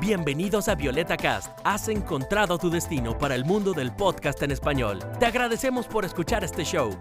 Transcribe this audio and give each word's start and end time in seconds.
Bienvenidos 0.00 0.68
a 0.68 0.76
Violeta 0.76 1.16
Cast. 1.16 1.58
Has 1.64 1.88
encontrado 1.88 2.56
tu 2.56 2.70
destino 2.70 3.18
para 3.18 3.34
el 3.34 3.44
mundo 3.44 3.72
del 3.72 3.92
podcast 3.92 4.40
en 4.44 4.52
español. 4.52 5.00
Te 5.18 5.26
agradecemos 5.26 5.88
por 5.88 6.04
escuchar 6.04 6.44
este 6.44 6.62
show. 6.62 6.96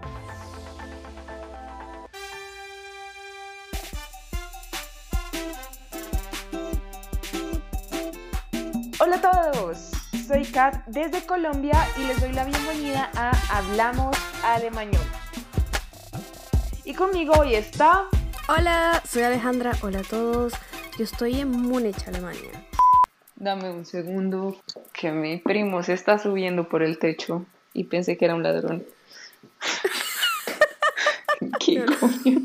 Hola 9.00 9.18
a 9.18 9.22
todos, 9.22 9.92
soy 10.28 10.46
Kat 10.46 10.84
desde 10.88 11.24
Colombia 11.24 11.88
y 12.00 12.08
les 12.08 12.20
doy 12.20 12.34
la 12.34 12.46
bienvenida 12.46 13.12
a 13.16 13.30
Hablamos 13.56 14.18
Alemán. 14.44 14.90
Y 16.84 16.96
conmigo 16.96 17.34
hoy 17.38 17.54
está... 17.54 18.06
Hola, 18.48 19.04
soy 19.08 19.22
Alejandra, 19.22 19.74
hola 19.84 20.00
a 20.00 20.04
todos. 20.04 20.54
Yo 20.98 21.04
estoy 21.04 21.42
en 21.42 21.52
Múnich, 21.52 22.08
Alemania. 22.08 22.67
Dame 23.40 23.70
un 23.70 23.86
segundo, 23.86 24.58
que 24.94 25.12
mi 25.12 25.38
primo 25.38 25.84
se 25.84 25.94
está 25.94 26.18
subiendo 26.18 26.68
por 26.68 26.82
el 26.82 26.98
techo 26.98 27.46
y 27.72 27.84
pensé 27.84 28.18
que 28.18 28.26
era 28.26 28.34
un 28.34 28.42
ladrón. 28.42 28.84
¿Qué 31.60 31.86
coño? 31.86 32.42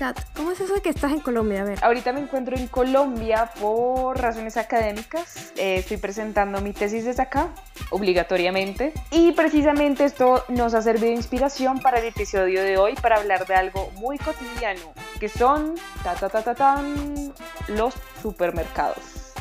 Kat, 0.00 0.18
¿cómo 0.34 0.50
es 0.50 0.58
eso 0.58 0.72
de 0.72 0.80
que 0.80 0.88
estás 0.88 1.12
en 1.12 1.20
Colombia? 1.20 1.60
A 1.60 1.64
ver. 1.64 1.78
Ahorita 1.84 2.14
me 2.14 2.20
encuentro 2.20 2.56
en 2.56 2.68
Colombia 2.68 3.50
por 3.60 4.18
razones 4.18 4.56
académicas. 4.56 5.52
Eh, 5.56 5.76
estoy 5.76 5.98
presentando 5.98 6.58
mi 6.62 6.72
tesis 6.72 7.04
desde 7.04 7.20
acá, 7.20 7.50
obligatoriamente. 7.90 8.94
Y 9.10 9.32
precisamente 9.32 10.06
esto 10.06 10.42
nos 10.48 10.72
ha 10.72 10.80
servido 10.80 11.08
de 11.08 11.16
inspiración 11.16 11.80
para 11.80 11.98
el 11.98 12.06
episodio 12.06 12.62
de 12.62 12.78
hoy, 12.78 12.94
para 12.94 13.16
hablar 13.16 13.46
de 13.46 13.54
algo 13.54 13.90
muy 13.96 14.16
cotidiano, 14.16 14.94
que 15.18 15.28
son 15.28 15.74
ta, 16.02 16.14
ta, 16.14 16.30
ta, 16.30 16.40
ta, 16.40 16.54
tan, 16.54 17.34
los 17.68 17.92
supermercados. 18.22 19.34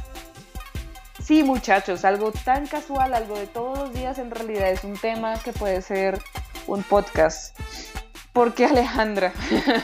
Sí, 1.23 1.41
muchachos, 1.41 2.03
algo 2.03 2.33
tan 2.33 2.67
casual, 2.67 3.13
algo 3.13 3.39
de 3.39 3.47
todos 3.47 3.79
los 3.79 3.94
días, 3.94 4.19
en 4.19 4.29
realidad 4.29 4.69
es 4.71 4.83
un 4.83 4.97
tema 4.97 5.39
que 5.39 5.53
puede 5.53 5.81
ser 5.81 6.19
un 6.67 6.83
podcast. 6.83 7.57
¿Por 8.39 8.53
qué 8.53 8.67
Alejandra? 8.67 9.33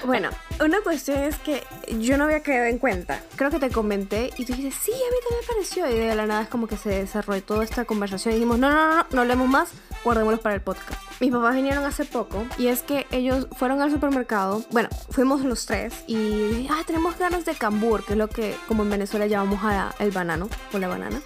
Bueno, 0.05 0.29
una 0.63 0.79
cuestión 0.79 1.21
es 1.23 1.37
que 1.39 1.61
yo 1.99 2.17
no 2.17 2.23
había 2.23 2.41
quedado 2.41 2.67
en 2.67 2.77
cuenta. 2.77 3.21
Creo 3.35 3.51
que 3.51 3.59
te 3.59 3.69
comenté 3.69 4.29
y 4.37 4.45
tú 4.45 4.53
dices, 4.53 4.73
sí, 4.81 4.93
a 4.93 5.11
mí 5.11 5.17
también 5.23 5.41
me 5.41 5.47
pareció. 5.53 5.89
Y 5.89 5.99
de 5.99 6.15
la 6.15 6.25
nada 6.25 6.43
es 6.43 6.47
como 6.47 6.65
que 6.65 6.77
se 6.77 6.87
desarrolló 6.87 7.43
toda 7.43 7.65
esta 7.65 7.83
conversación 7.83 8.33
y 8.33 8.37
dijimos, 8.37 8.57
no, 8.57 8.69
no, 8.69 8.75
no, 8.75 8.95
no, 8.95 9.07
no 9.11 9.21
hablemos 9.21 9.49
más, 9.49 9.71
guardémoslos 10.05 10.39
para 10.39 10.55
el 10.55 10.61
podcast. 10.61 10.93
Mis 11.19 11.33
papás 11.33 11.53
vinieron 11.53 11.83
hace 11.83 12.05
poco 12.05 12.45
y 12.57 12.67
es 12.67 12.81
que 12.81 13.05
ellos 13.11 13.49
fueron 13.57 13.81
al 13.81 13.91
supermercado. 13.91 14.63
Bueno, 14.71 14.87
fuimos 15.09 15.41
los 15.41 15.65
tres 15.65 15.93
y 16.07 16.65
ah, 16.71 16.81
tenemos 16.87 17.19
ganas 17.19 17.43
de 17.43 17.55
cambur, 17.55 18.05
que 18.05 18.13
es 18.13 18.17
lo 18.17 18.29
que 18.29 18.55
como 18.69 18.83
en 18.83 18.89
Venezuela 18.89 19.27
llamamos 19.27 19.59
a 19.63 19.93
el 19.99 20.11
banano 20.11 20.47
o 20.71 20.77
la 20.77 20.87
banana. 20.87 21.21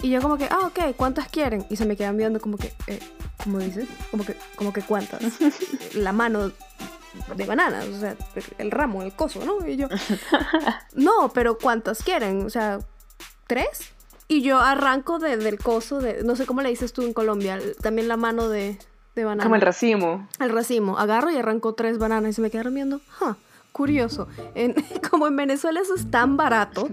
Y 0.00 0.10
yo 0.10 0.22
como 0.22 0.38
que, 0.38 0.46
ah, 0.50 0.60
ok, 0.66 0.96
¿cuántas 0.96 1.28
quieren? 1.28 1.66
Y 1.68 1.76
se 1.76 1.84
me 1.84 1.96
quedan 1.96 2.16
viendo 2.16 2.40
como 2.40 2.56
que, 2.56 2.72
eh, 2.86 3.00
¿cómo 3.44 3.58
dices? 3.58 3.88
Como 4.10 4.24
que, 4.24 4.36
como 4.56 4.72
que 4.72 4.82
cuántas. 4.82 5.22
La 5.94 6.12
mano 6.12 6.50
de 7.36 7.46
bananas, 7.46 7.86
o 7.86 8.00
sea, 8.00 8.16
el 8.58 8.70
ramo, 8.72 9.02
el 9.02 9.12
coso, 9.12 9.44
¿no? 9.44 9.66
Y 9.66 9.76
yo, 9.76 9.86
no, 10.94 11.30
pero 11.32 11.58
¿cuántas 11.58 12.02
quieren? 12.02 12.44
O 12.44 12.50
sea, 12.50 12.80
¿tres? 13.46 13.92
Y 14.26 14.42
yo 14.42 14.58
arranco 14.58 15.18
de, 15.18 15.36
del 15.36 15.58
coso, 15.58 16.00
de, 16.00 16.24
no 16.24 16.34
sé 16.34 16.46
cómo 16.46 16.62
le 16.62 16.70
dices 16.70 16.92
tú 16.92 17.02
en 17.02 17.12
Colombia, 17.12 17.60
también 17.80 18.08
la 18.08 18.16
mano 18.16 18.48
de, 18.48 18.78
de 19.14 19.24
banana. 19.24 19.44
Como 19.44 19.54
el 19.54 19.60
racimo. 19.60 20.28
El 20.40 20.50
racimo. 20.50 20.98
Agarro 20.98 21.30
y 21.30 21.36
arranco 21.36 21.74
tres 21.74 21.98
bananas 21.98 22.30
y 22.30 22.32
se 22.34 22.42
me 22.42 22.50
quedaron 22.50 22.74
viendo, 22.74 23.00
huh, 23.20 23.34
curioso. 23.72 24.28
En, 24.54 24.74
como 25.10 25.26
en 25.26 25.36
Venezuela 25.36 25.80
eso 25.80 25.94
es 25.94 26.10
tan 26.10 26.36
barato, 26.36 26.88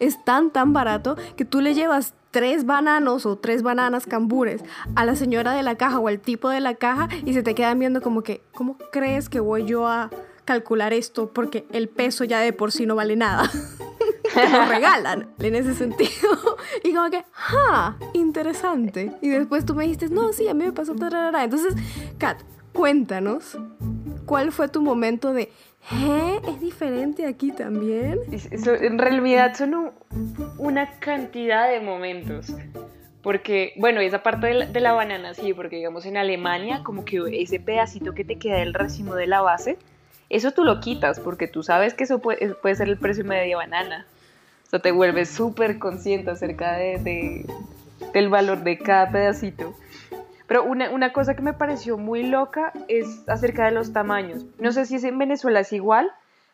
es 0.00 0.22
tan, 0.24 0.50
tan 0.50 0.72
barato, 0.72 1.16
que 1.36 1.44
tú 1.44 1.60
le 1.60 1.74
llevas 1.74 2.14
tres 2.32 2.66
bananos 2.66 3.26
o 3.26 3.36
tres 3.36 3.62
bananas 3.62 4.06
cambures 4.06 4.64
a 4.96 5.04
la 5.04 5.14
señora 5.14 5.52
de 5.52 5.62
la 5.62 5.76
caja 5.76 6.00
o 6.00 6.08
al 6.08 6.18
tipo 6.18 6.48
de 6.48 6.60
la 6.60 6.74
caja 6.74 7.08
y 7.24 7.34
se 7.34 7.44
te 7.44 7.54
quedan 7.54 7.78
viendo 7.78 8.00
como 8.02 8.22
que, 8.22 8.42
¿cómo 8.52 8.76
crees 8.90 9.28
que 9.28 9.38
voy 9.38 9.64
yo 9.66 9.86
a 9.86 10.10
calcular 10.44 10.92
esto? 10.92 11.30
Porque 11.32 11.66
el 11.70 11.88
peso 11.88 12.24
ya 12.24 12.40
de 12.40 12.52
por 12.52 12.72
sí 12.72 12.86
no 12.86 12.96
vale 12.96 13.14
nada. 13.14 13.48
Lo 14.52 14.64
regalan 14.64 15.28
en 15.38 15.54
ese 15.54 15.74
sentido. 15.74 16.56
Y 16.82 16.94
como 16.94 17.10
que, 17.10 17.22
¡ah! 17.36 17.96
Interesante. 18.14 19.12
Y 19.20 19.28
después 19.28 19.66
tú 19.66 19.74
me 19.74 19.84
dijiste, 19.84 20.08
no, 20.08 20.32
sí, 20.32 20.48
a 20.48 20.54
mí 20.54 20.64
me 20.64 20.72
pasó. 20.72 20.94
Tararara. 20.94 21.44
Entonces, 21.44 21.74
Kat, 22.18 22.40
cuéntanos, 22.72 23.58
¿cuál 24.24 24.52
fue 24.52 24.68
tu 24.68 24.80
momento 24.80 25.34
de, 25.34 25.52
¿eh? 25.90 26.40
¿Es 26.48 26.60
diferente 26.60 27.26
aquí 27.26 27.50
también? 27.52 28.18
Eso, 28.30 28.74
en 28.74 28.98
realidad 28.98 29.54
son 29.54 29.74
un- 29.74 29.90
una 30.58 30.90
cantidad 30.98 31.68
de 31.70 31.80
momentos. 31.80 32.54
Porque, 33.22 33.72
bueno, 33.76 34.00
esa 34.00 34.22
parte 34.22 34.48
de 34.48 34.54
la, 34.54 34.66
de 34.66 34.80
la 34.80 34.92
banana, 34.92 35.32
sí, 35.34 35.54
porque 35.54 35.76
digamos 35.76 36.06
en 36.06 36.16
Alemania, 36.16 36.80
como 36.82 37.04
que 37.04 37.22
ese 37.40 37.60
pedacito 37.60 38.14
que 38.14 38.24
te 38.24 38.36
queda 38.36 38.56
del 38.56 38.74
racimo 38.74 39.14
de 39.14 39.28
la 39.28 39.40
base, 39.40 39.78
eso 40.28 40.50
tú 40.50 40.64
lo 40.64 40.80
quitas, 40.80 41.20
porque 41.20 41.46
tú 41.46 41.62
sabes 41.62 41.94
que 41.94 42.04
eso 42.04 42.18
puede, 42.18 42.54
puede 42.54 42.74
ser 42.74 42.88
el 42.88 42.96
precio 42.98 43.22
de 43.22 43.28
media 43.28 43.56
banana. 43.56 44.06
O 44.66 44.70
sea, 44.70 44.80
te 44.80 44.90
vuelves 44.90 45.28
súper 45.28 45.78
consciente 45.78 46.30
acerca 46.32 46.72
de, 46.72 46.98
de- 46.98 47.46
del 48.12 48.28
valor 48.28 48.64
de 48.64 48.78
cada 48.78 49.10
pedacito. 49.12 49.74
Pero 50.52 50.64
una, 50.64 50.90
una 50.90 51.14
cosa 51.14 51.32
que 51.34 51.40
me 51.40 51.54
pareció 51.54 51.96
muy 51.96 52.24
loca 52.24 52.74
es 52.86 53.26
acerca 53.26 53.64
de 53.64 53.70
los 53.70 53.94
tamaños. 53.94 54.44
No 54.58 54.70
sé 54.70 54.84
si 54.84 54.96
es 54.96 55.04
en 55.04 55.16
Venezuela 55.16 55.60
es 55.60 55.72
igual, 55.72 56.10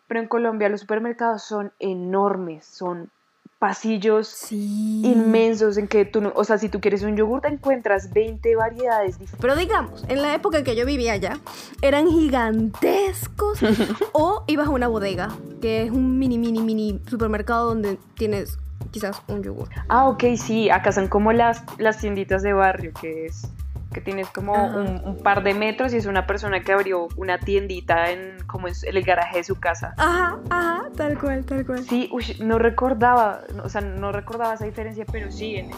pero 0.06 0.20
en 0.20 0.28
Colombia 0.28 0.68
los 0.68 0.82
supermercados 0.82 1.42
son 1.42 1.72
enormes, 1.80 2.64
son 2.64 3.10
pasillos 3.58 4.28
Sí. 4.28 5.02
inmensos 5.04 5.78
en 5.78 5.88
que 5.88 6.04
tú 6.04 6.20
no, 6.20 6.30
o 6.36 6.44
sea, 6.44 6.58
si 6.58 6.68
tú 6.68 6.80
quieres 6.80 7.02
un 7.02 7.16
yogur 7.16 7.40
te 7.40 7.48
encuentras 7.48 8.12
20 8.12 8.54
variedades 8.54 9.18
diferentes. 9.18 9.40
Pero 9.40 9.56
digamos, 9.56 10.04
en 10.08 10.22
la 10.22 10.32
época 10.32 10.58
en 10.58 10.64
que 10.64 10.76
yo 10.76 10.86
vivía 10.86 11.14
allá, 11.14 11.36
eran 11.82 12.06
gigantescos. 12.06 13.58
o 14.12 14.44
ibas 14.46 14.68
a 14.68 14.70
una 14.70 14.86
bodega, 14.86 15.30
que 15.60 15.82
es 15.82 15.90
un 15.90 16.20
mini, 16.20 16.38
mini, 16.38 16.60
mini 16.60 17.00
supermercado 17.08 17.66
donde 17.66 17.98
tienes 18.14 18.58
quizás 18.92 19.20
un 19.26 19.42
yogur. 19.42 19.68
Ah, 19.88 20.06
ok, 20.06 20.22
sí, 20.36 20.70
acá 20.70 20.92
son 20.92 21.08
como 21.08 21.32
las, 21.32 21.64
las 21.78 21.98
tienditas 21.98 22.42
de 22.44 22.52
barrio, 22.52 22.92
que 23.00 23.26
es 23.26 23.48
que 23.92 24.00
tienes 24.00 24.28
como 24.28 24.52
un, 24.52 25.00
un 25.04 25.18
par 25.22 25.42
de 25.42 25.54
metros 25.54 25.94
y 25.94 25.96
es 25.96 26.06
una 26.06 26.26
persona 26.26 26.60
que 26.60 26.72
abrió 26.72 27.08
una 27.16 27.38
tiendita 27.38 28.10
en 28.10 28.38
como 28.46 28.68
en 28.68 28.74
el 28.82 29.02
garaje 29.02 29.38
de 29.38 29.44
su 29.44 29.58
casa. 29.58 29.94
Ajá, 29.96 30.38
ajá, 30.50 30.88
tal 30.96 31.18
cual, 31.18 31.44
tal 31.44 31.64
cual. 31.64 31.84
Sí, 31.84 32.08
uy, 32.12 32.36
no 32.40 32.58
recordaba, 32.58 33.40
o 33.62 33.68
sea, 33.68 33.80
no 33.80 34.12
recordaba 34.12 34.54
esa 34.54 34.66
diferencia, 34.66 35.04
pero 35.10 35.30
sí, 35.32 35.56
en, 35.56 35.70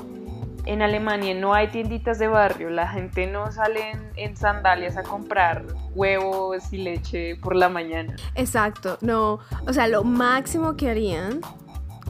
en 0.66 0.82
Alemania 0.82 1.34
no 1.34 1.54
hay 1.54 1.68
tienditas 1.68 2.18
de 2.18 2.28
barrio, 2.28 2.70
la 2.70 2.88
gente 2.88 3.26
no 3.26 3.50
sale 3.52 3.90
en, 3.92 4.10
en 4.16 4.36
sandalias 4.36 4.96
a 4.96 5.02
comprar 5.02 5.64
huevos 5.94 6.72
y 6.72 6.78
leche 6.78 7.36
por 7.36 7.54
la 7.54 7.68
mañana. 7.68 8.16
Exacto, 8.34 8.98
no, 9.02 9.38
o 9.66 9.72
sea, 9.72 9.86
lo 9.86 10.02
máximo 10.02 10.76
que 10.76 10.90
harían, 10.90 11.40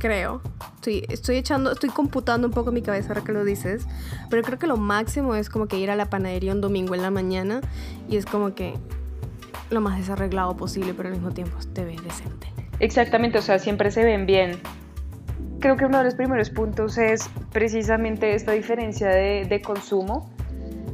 creo, 0.00 0.41
estoy, 0.77 1.05
estoy 1.09 1.37
echando, 1.37 1.71
estoy 1.71 1.91
computando 1.91 2.49
un 2.49 2.53
poco 2.53 2.72
mi 2.72 2.83
cabeza 2.83 3.11
ahora 3.11 3.22
que 3.22 3.33
lo 3.33 3.44
dices, 3.44 3.87
pero 4.28 4.43
creo 4.43 4.59
que 4.59 4.66
lo 4.66 4.77
máximo 4.77 5.37
es 5.37 5.49
como 5.49 5.69
que 5.69 5.78
ir 5.78 5.91
a 5.91 5.94
la 5.94 6.06
panadería 6.06 6.53
un 6.53 6.61
domingo 6.61 6.97
en 6.97 7.03
la 7.03 7.12
mañana 7.12 7.61
y 8.09 8.16
es 8.16 8.27
como 8.27 8.55
que 8.55 8.75
lo 9.71 9.81
más 9.81 9.99
desarreglado 9.99 10.56
posible, 10.56 10.94
pero 10.94 11.11
al 11.11 11.15
mismo 11.15 11.31
tiempo 11.31 11.56
te 11.72 11.84
ves 11.84 12.03
decente. 12.03 12.49
Exactamente, 12.81 13.38
o 13.38 13.43
sea, 13.43 13.61
siempre 13.61 13.93
se 13.93 14.03
ven 14.03 14.27
bien. 14.27 14.59
Creo 15.61 15.77
que 15.77 15.84
uno 15.84 15.99
de 15.99 16.05
los 16.05 16.15
primeros 16.15 16.50
puntos 16.50 16.99
es 16.99 17.28
precisamente 17.53 18.34
esta 18.34 18.53
diferencia 18.53 19.09
de, 19.09 19.44
de 19.49 19.62
consumo. 19.62 20.31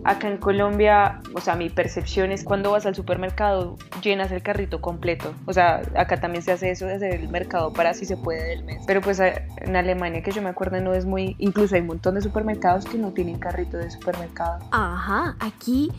Acá 0.06 0.28
en 0.28 0.39
Colombia, 0.39 1.21
o 1.34 1.41
sea, 1.41 1.56
mi 1.56 1.69
percepción 1.69 2.31
es 2.31 2.44
cuando 2.44 2.71
vas 2.71 2.87
al 2.87 2.94
supermercado 2.94 3.77
llenas 4.03 4.31
el 4.31 4.41
carrito 4.41 4.81
completo. 4.81 5.34
O 5.47 5.53
sea, 5.53 5.83
acá 5.97 6.21
también 6.21 6.44
se 6.44 6.53
hace 6.53 6.71
eso 6.71 6.87
de 6.87 6.94
hacer 6.94 7.14
el 7.14 7.29
mercado 7.29 7.73
para 7.73 7.93
si 7.93 8.06
se 8.06 8.17
puede 8.17 8.50
del 8.50 8.64
mes. 8.64 8.85
Pero 8.87 9.00
pues 9.00 9.19
en 9.19 9.75
Alemania, 9.75 10.23
que 10.23 10.31
yo 10.31 10.43
me 10.43 10.49
acuerdo, 10.49 10.81
no 10.81 10.94
es 10.94 11.06
muy... 11.06 11.35
Incluso 11.38 11.75
hay 11.75 11.81
un 11.81 11.88
montón 11.88 12.14
de 12.14 12.20
supermercados 12.20 12.85
que 12.85 12.99
no 12.99 13.11
tienen 13.11 13.41
carrito 13.41 13.79
de 13.79 13.91
supermercado. 13.91 14.61
Ajá, 14.70 15.35
aquí 15.41 15.91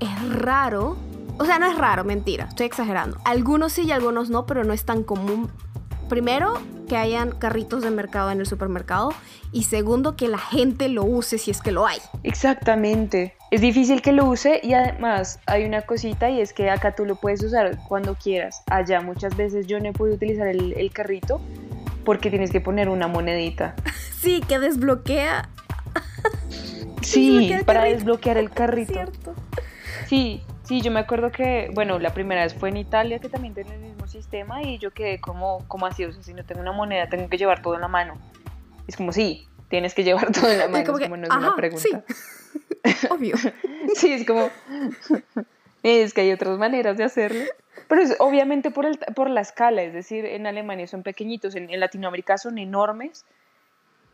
es 0.00 0.38
raro. 0.40 0.96
O 1.38 1.44
sea, 1.44 1.60
no 1.60 1.66
es 1.66 1.78
raro, 1.78 2.02
mentira, 2.04 2.46
estoy 2.46 2.66
exagerando. 2.66 3.18
Algunos 3.24 3.72
sí 3.72 3.82
y 3.84 3.92
algunos 3.92 4.30
no, 4.30 4.46
pero 4.46 4.64
no 4.64 4.72
es 4.72 4.84
tan 4.84 5.04
común. 5.04 5.48
Primero, 6.08 6.54
que 6.88 6.96
hayan 6.96 7.32
carritos 7.32 7.82
de 7.82 7.90
mercado 7.90 8.30
en 8.30 8.40
el 8.40 8.46
supermercado. 8.46 9.10
Y 9.52 9.64
segundo, 9.64 10.16
que 10.16 10.28
la 10.28 10.38
gente 10.38 10.88
lo 10.88 11.04
use 11.04 11.38
si 11.38 11.50
es 11.50 11.60
que 11.60 11.72
lo 11.72 11.86
hay. 11.86 11.98
Exactamente. 12.22 13.36
Es 13.54 13.60
difícil 13.60 14.02
que 14.02 14.10
lo 14.10 14.24
use 14.24 14.58
y 14.64 14.74
además 14.74 15.38
hay 15.46 15.64
una 15.64 15.82
cosita 15.82 16.28
y 16.28 16.40
es 16.40 16.52
que 16.52 16.70
acá 16.70 16.96
tú 16.96 17.04
lo 17.04 17.14
puedes 17.14 17.40
usar 17.40 17.78
cuando 17.86 18.16
quieras. 18.16 18.64
Allá 18.68 19.00
muchas 19.00 19.36
veces 19.36 19.68
yo 19.68 19.78
no 19.78 19.90
he 19.90 19.92
podido 19.92 20.16
utilizar 20.16 20.48
el, 20.48 20.72
el 20.72 20.90
carrito 20.90 21.40
porque 22.04 22.30
tienes 22.30 22.50
que 22.50 22.60
poner 22.60 22.88
una 22.88 23.06
monedita. 23.06 23.76
Sí, 24.20 24.40
que 24.48 24.58
desbloquea. 24.58 25.48
Sí, 27.02 27.30
Desbloquea 27.30 27.64
para 27.64 27.80
carrito. 27.80 27.96
desbloquear 27.98 28.38
el 28.38 28.50
carrito. 28.60 28.92
Cierto. 28.92 29.34
Sí, 30.08 30.42
Sí, 30.64 30.80
yo 30.80 30.90
me 30.90 30.98
acuerdo 30.98 31.30
que, 31.30 31.70
bueno, 31.74 32.00
la 32.00 32.12
primera 32.12 32.42
vez 32.42 32.54
fue 32.54 32.70
en 32.70 32.78
Italia, 32.78 33.20
que 33.20 33.28
también 33.28 33.54
tiene 33.54 33.72
el 33.74 33.80
mismo 33.82 34.08
sistema, 34.08 34.62
y 34.64 34.78
yo 34.78 34.90
quedé 34.92 35.20
como, 35.20 35.62
como 35.68 35.86
así, 35.86 36.04
o 36.06 36.12
sea, 36.12 36.22
si 36.24 36.34
no 36.34 36.44
tengo 36.44 36.60
una 36.62 36.72
moneda, 36.72 37.08
tengo 37.08 37.28
que 37.28 37.36
llevar 37.36 37.62
todo 37.62 37.76
en 37.76 37.82
la 37.82 37.88
mano. 37.88 38.14
Es 38.88 38.96
como, 38.96 39.12
sí, 39.12 39.46
tienes 39.68 39.94
que 39.94 40.02
llevar 40.02 40.32
todo 40.32 40.50
en 40.50 40.58
la 40.58 40.68
mano, 40.68 40.84
como 40.86 40.98
es 40.98 41.02
que, 41.04 41.08
como 41.10 41.18
no 41.18 41.24
es 41.28 41.30
una 41.36 41.48
ajá, 41.48 41.56
pregunta. 41.56 41.82
sí. 42.08 42.14
Obvio. 43.10 43.36
Sí, 43.94 44.12
es 44.12 44.26
como, 44.26 44.50
es 45.82 46.14
que 46.14 46.22
hay 46.22 46.32
otras 46.32 46.58
maneras 46.58 46.96
de 46.96 47.04
hacerlo. 47.04 47.44
Pero 47.86 48.00
es 48.00 48.16
obviamente 48.18 48.70
por, 48.70 48.86
el, 48.86 48.98
por 49.14 49.28
la 49.28 49.42
escala, 49.42 49.82
es 49.82 49.92
decir, 49.92 50.24
en 50.24 50.46
Alemania 50.46 50.86
son 50.86 51.02
pequeñitos, 51.02 51.54
en, 51.54 51.70
en 51.70 51.80
Latinoamérica 51.80 52.38
son 52.38 52.58
enormes, 52.58 53.24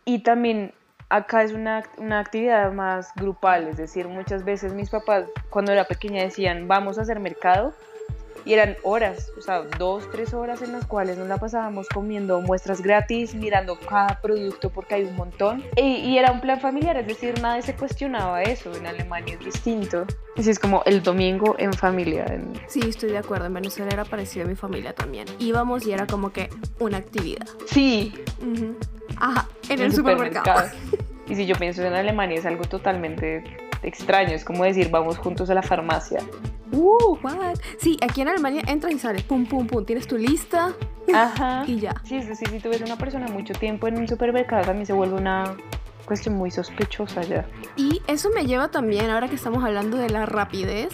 y 0.05 0.23
también 0.23 0.73
acá 1.09 1.43
es 1.43 1.53
una, 1.53 1.85
una 1.99 2.21
actividad 2.21 2.73
más 2.73 3.15
grupal, 3.15 3.69
es 3.69 3.77
decir, 3.77 4.09
muchas 4.09 4.45
veces 4.45 4.73
mis 4.73 4.91
papás 4.91 5.27
cuando 5.51 5.73
era 5.73 5.85
pequeña 5.85 6.23
decían, 6.23 6.69
vamos 6.69 6.99
a 6.99 7.03
hacer 7.03 7.21
mercado, 7.21 7.75
y 8.45 8.53
eran 8.55 8.77
horas, 8.83 9.31
o 9.39 9.41
sea, 9.41 9.63
dos, 9.79 10.09
tres 10.11 10.35
horas 10.35 10.63
en 10.63 10.73
las 10.73 10.87
cuales 10.87 11.19
nos 11.19 11.29
la 11.29 11.39
pasábamos 11.39 11.89
comiendo 11.89 12.41
muestras 12.41 12.81
gratis, 12.81 13.35
mirando 13.35 13.79
cada 13.79 14.21
producto 14.21 14.71
porque 14.71 14.97
hay 14.97 15.05
un 15.05 15.17
montón. 15.17 15.65
Y, 15.77 15.97
y, 15.97 16.19
era 16.19 16.33
un 16.33 16.41
plan 16.41 16.61
familiar, 16.61 16.97
es 16.97 17.07
decir, 17.07 17.41
nadie 17.41 17.63
se 17.63 17.75
cuestionaba 17.75 18.43
eso. 18.43 18.75
En 18.75 18.87
Alemania 18.87 19.35
es 19.35 19.45
distinto. 19.45 20.07
Así 20.37 20.51
es 20.51 20.59
como 20.59 20.83
el 20.87 21.03
domingo 21.03 21.55
en 21.59 21.73
familia. 21.73 22.25
En... 22.27 22.53
Sí, 22.67 22.81
estoy 22.89 23.11
de 23.11 23.19
acuerdo. 23.19 23.47
En 23.47 23.55
Venezuela 23.55 23.91
era 23.93 24.05
parecido 24.05 24.47
a 24.47 24.49
mi 24.49 24.57
familia 24.57 24.95
también. 24.95 25.27
Íbamos 25.39 25.87
y 25.87 25.93
era 25.93 26.07
como 26.07 26.33
que 26.33 26.49
una 26.79 26.99
actividad. 26.99 27.47
Sí. 27.67 28.15
Uh 28.41 28.55
-huh. 28.55 28.77
Ajá, 29.17 29.49
en 29.69 29.81
el, 29.81 29.87
el 29.87 29.93
supermercado. 29.93 30.69
supermercado. 30.69 31.11
Y 31.31 31.37
si 31.37 31.47
yo 31.47 31.55
pienso 31.55 31.85
en 31.85 31.95
Alemania 31.95 32.41
es 32.41 32.45
algo 32.45 32.65
totalmente 32.65 33.45
extraño. 33.82 34.35
Es 34.35 34.44
como 34.44 34.65
decir, 34.65 34.91
vamos 34.91 35.19
juntos 35.19 35.50
a 35.50 35.55
la 35.55 35.62
farmacia. 35.62 36.21
Uh, 36.73 37.17
what? 37.23 37.56
Sí, 37.79 37.97
aquí 38.03 38.21
en 38.21 38.29
Alemania 38.29 38.62
entras 38.67 38.93
y 38.93 38.99
sales, 38.99 39.23
pum, 39.23 39.44
pum, 39.47 39.67
pum, 39.67 39.85
tienes 39.85 40.06
tu 40.06 40.17
lista 40.17 40.73
Ajá. 41.12 41.65
y 41.67 41.81
ya. 41.81 41.94
Sí, 42.05 42.17
es 42.17 42.29
decir, 42.29 42.49
si 42.49 42.61
tú 42.61 42.69
ves 42.69 42.81
a 42.82 42.85
una 42.85 42.97
persona 42.97 43.27
mucho 43.27 43.55
tiempo 43.55 43.88
en 43.88 43.99
un 43.99 44.06
supermercado, 44.06 44.65
también 44.65 44.87
se 44.87 44.93
vuelve 44.93 45.17
una 45.17 45.56
cuestión 46.05 46.37
muy 46.37 46.50
sospechosa 46.50 47.23
ya. 47.23 47.47
Y 47.77 48.03
eso 48.06 48.31
me 48.35 48.47
lleva 48.47 48.69
también, 48.69 49.11
ahora 49.11 49.29
que 49.29 49.37
estamos 49.37 49.65
hablando 49.65 49.97
de 49.97 50.11
la 50.11 50.26
rapidez, 50.26 50.93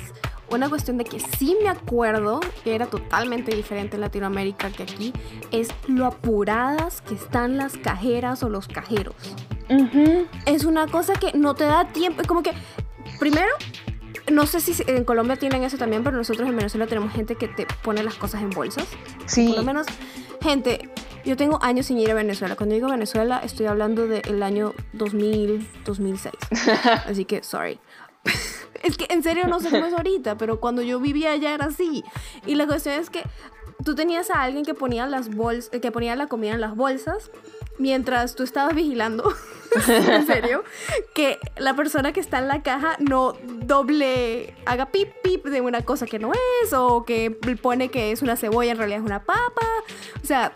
una 0.51 0.69
cuestión 0.69 0.97
de 0.97 1.05
que 1.05 1.21
sí 1.21 1.57
me 1.63 1.69
acuerdo 1.69 2.41
que 2.63 2.75
era 2.75 2.87
totalmente 2.87 3.55
diferente 3.55 3.97
en 3.97 4.03
Latinoamérica 4.03 4.71
que 4.71 4.85
aquí, 4.85 5.13
es 5.51 5.69
lo 5.89 6.07
apuradas 6.07 7.01
que 7.03 7.15
están 7.15 7.57
las 7.57 7.77
cajeras 7.77 8.43
o 8.43 8.49
los 8.49 8.69
cajeros. 8.69 9.15
Uh 9.69 9.75
-huh. 9.75 10.27
Es 10.47 10.65
una 10.65 10.87
cosa 10.87 11.15
que 11.15 11.33
no 11.33 11.55
te 11.55 11.65
da 11.65 11.87
tiempo, 11.89 12.23
como 12.27 12.43
que, 12.43 12.53
primero, 13.19 13.51
no 14.31 14.47
sé 14.47 14.61
si 14.61 14.75
en 14.87 15.05
Colombia 15.05 15.37
tienen 15.37 15.63
eso 15.63 15.77
también, 15.79 16.03
pero 16.03 16.17
nosotros 16.17 16.49
en 16.49 16.57
Venezuela 16.57 16.87
tenemos 16.87 17.13
gente 17.13 17.37
que 17.37 17.49
te 17.49 17.67
pone 17.83 18.03
las 18.03 18.15
cosas 18.15 18.43
en 18.43 18.51
bolsas. 18.51 18.87
Sí. 19.27 19.49
Por 19.49 19.59
lo 19.59 19.63
menos, 19.63 19.87
gente, 20.41 20.91
yo 21.25 21.37
tengo 21.37 21.59
años 21.63 21.87
sin 21.87 21.99
ir 21.99 22.11
a 22.11 22.15
Venezuela. 22.15 22.57
Cuando 22.57 22.75
digo 22.75 22.89
Venezuela, 22.89 23.41
estoy 23.43 23.67
hablando 23.67 24.07
del 24.07 24.43
año 24.43 24.75
2000, 24.93 25.69
2006. 25.85 26.35
Así 27.07 27.25
que, 27.25 27.43
sorry. 27.43 27.79
es 28.83 28.97
que 28.97 29.07
en 29.11 29.23
serio 29.23 29.47
no 29.47 29.61
sé 29.61 29.71
cómo 29.71 29.87
es 29.87 29.93
ahorita, 29.93 30.39
pero 30.39 30.61
cuando 30.61 30.83
yo 30.83 31.01
vivía 31.01 31.33
allá 31.33 31.55
era 31.55 31.67
así. 31.67 32.05
Y 32.47 32.55
la 32.55 32.67
cuestión 32.67 32.97
es 32.97 33.11
que 33.11 33.23
tú 33.85 33.95
tenías 33.95 34.31
a 34.31 34.43
alguien 34.43 34.65
que 34.65 34.75
ponía 34.75 35.07
las 35.07 35.35
bolsas, 35.35 35.81
que 35.81 35.93
ponía 35.93 36.17
la 36.17 36.27
comida 36.27 36.53
en 36.53 36.61
las 36.61 36.77
bolsas 36.77 37.31
mientras 37.79 38.35
tú 38.35 38.43
estabas 38.43 38.75
vigilando, 38.75 39.33
en 39.89 40.27
serio, 40.27 40.65
que 41.15 41.39
la 41.57 41.75
persona 41.75 42.13
que 42.13 42.21
está 42.21 42.39
en 42.39 42.49
la 42.49 42.63
caja 42.63 42.97
no 42.99 43.35
doble, 43.45 44.55
haga 44.65 44.91
pip 44.91 45.09
pip 45.23 45.45
de 45.47 45.61
una 45.61 45.83
cosa 45.83 46.07
que 46.07 46.19
no 46.19 46.33
es, 46.33 46.73
o 46.73 47.05
que 47.05 47.31
pone 47.61 47.91
que 47.91 48.13
es 48.13 48.23
una 48.23 48.37
cebolla, 48.37 48.73
en 48.73 48.79
realidad 48.79 49.01
es 49.01 49.07
una 49.07 49.25
papa. 49.25 49.67
O 50.23 50.27
sea, 50.27 50.53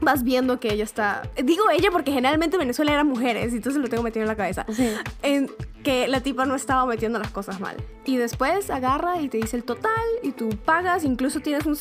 vas 0.00 0.22
viendo 0.22 0.60
que 0.60 0.72
ella 0.72 0.84
está. 0.84 1.22
Digo 1.42 1.64
ella 1.70 1.90
porque 1.90 2.12
generalmente 2.12 2.56
en 2.56 2.60
Venezuela 2.60 2.92
eran 2.92 3.06
mujeres, 3.06 3.52
y 3.52 3.56
entonces 3.56 3.80
lo 3.80 3.88
tengo 3.88 4.02
metido 4.02 4.22
en 4.22 4.28
la 4.28 4.36
cabeza. 4.36 4.66
Sí. 4.70 4.92
En 5.22 5.50
que 5.82 6.08
la 6.08 6.20
tipa 6.20 6.46
no 6.46 6.56
estaba 6.56 6.84
metiendo 6.84 7.18
las 7.18 7.30
cosas 7.30 7.60
mal. 7.60 7.76
Y 8.04 8.16
después 8.16 8.70
agarra 8.70 9.20
y 9.20 9.28
te 9.28 9.38
dice 9.38 9.56
el 9.56 9.62
total 9.62 9.92
y 10.22 10.32
tú 10.32 10.48
pagas, 10.64 11.04
incluso 11.04 11.40
tienes 11.40 11.64
un, 11.64 11.76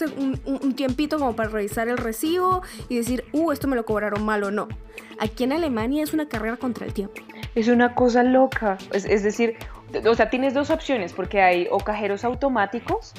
un, 0.46 0.60
un, 0.62 0.76
tiempito 0.76 1.18
como 1.18 1.36
para 1.36 1.50
revisar 1.50 1.88
el 1.88 1.98
recibo 1.98 2.62
y 2.88 2.98
decir, 2.98 3.26
uh, 3.32 3.52
esto 3.52 3.68
me 3.68 3.76
lo 3.76 3.84
cobraron 3.84 4.24
mal 4.24 4.44
o 4.44 4.52
no. 4.52 4.68
Aquí 5.20 5.44
en 5.44 5.54
Alemania 5.54 6.04
es 6.04 6.14
una 6.14 6.28
carrera 6.28 6.58
contra 6.58 6.86
el 6.86 6.94
tiempo. 6.94 7.16
Es 7.56 7.68
una 7.68 7.96
cosa 7.96 8.22
loca. 8.22 8.78
Es, 8.92 9.06
es 9.06 9.24
decir, 9.24 9.56
o 10.08 10.16
sea, 10.16 10.30
tienes 10.30 10.54
dos 10.54 10.70
opciones 10.70 11.14
porque 11.14 11.42
hay 11.42 11.68
o 11.72 11.78
cajeros 11.80 12.24
automáticos 12.26 13.14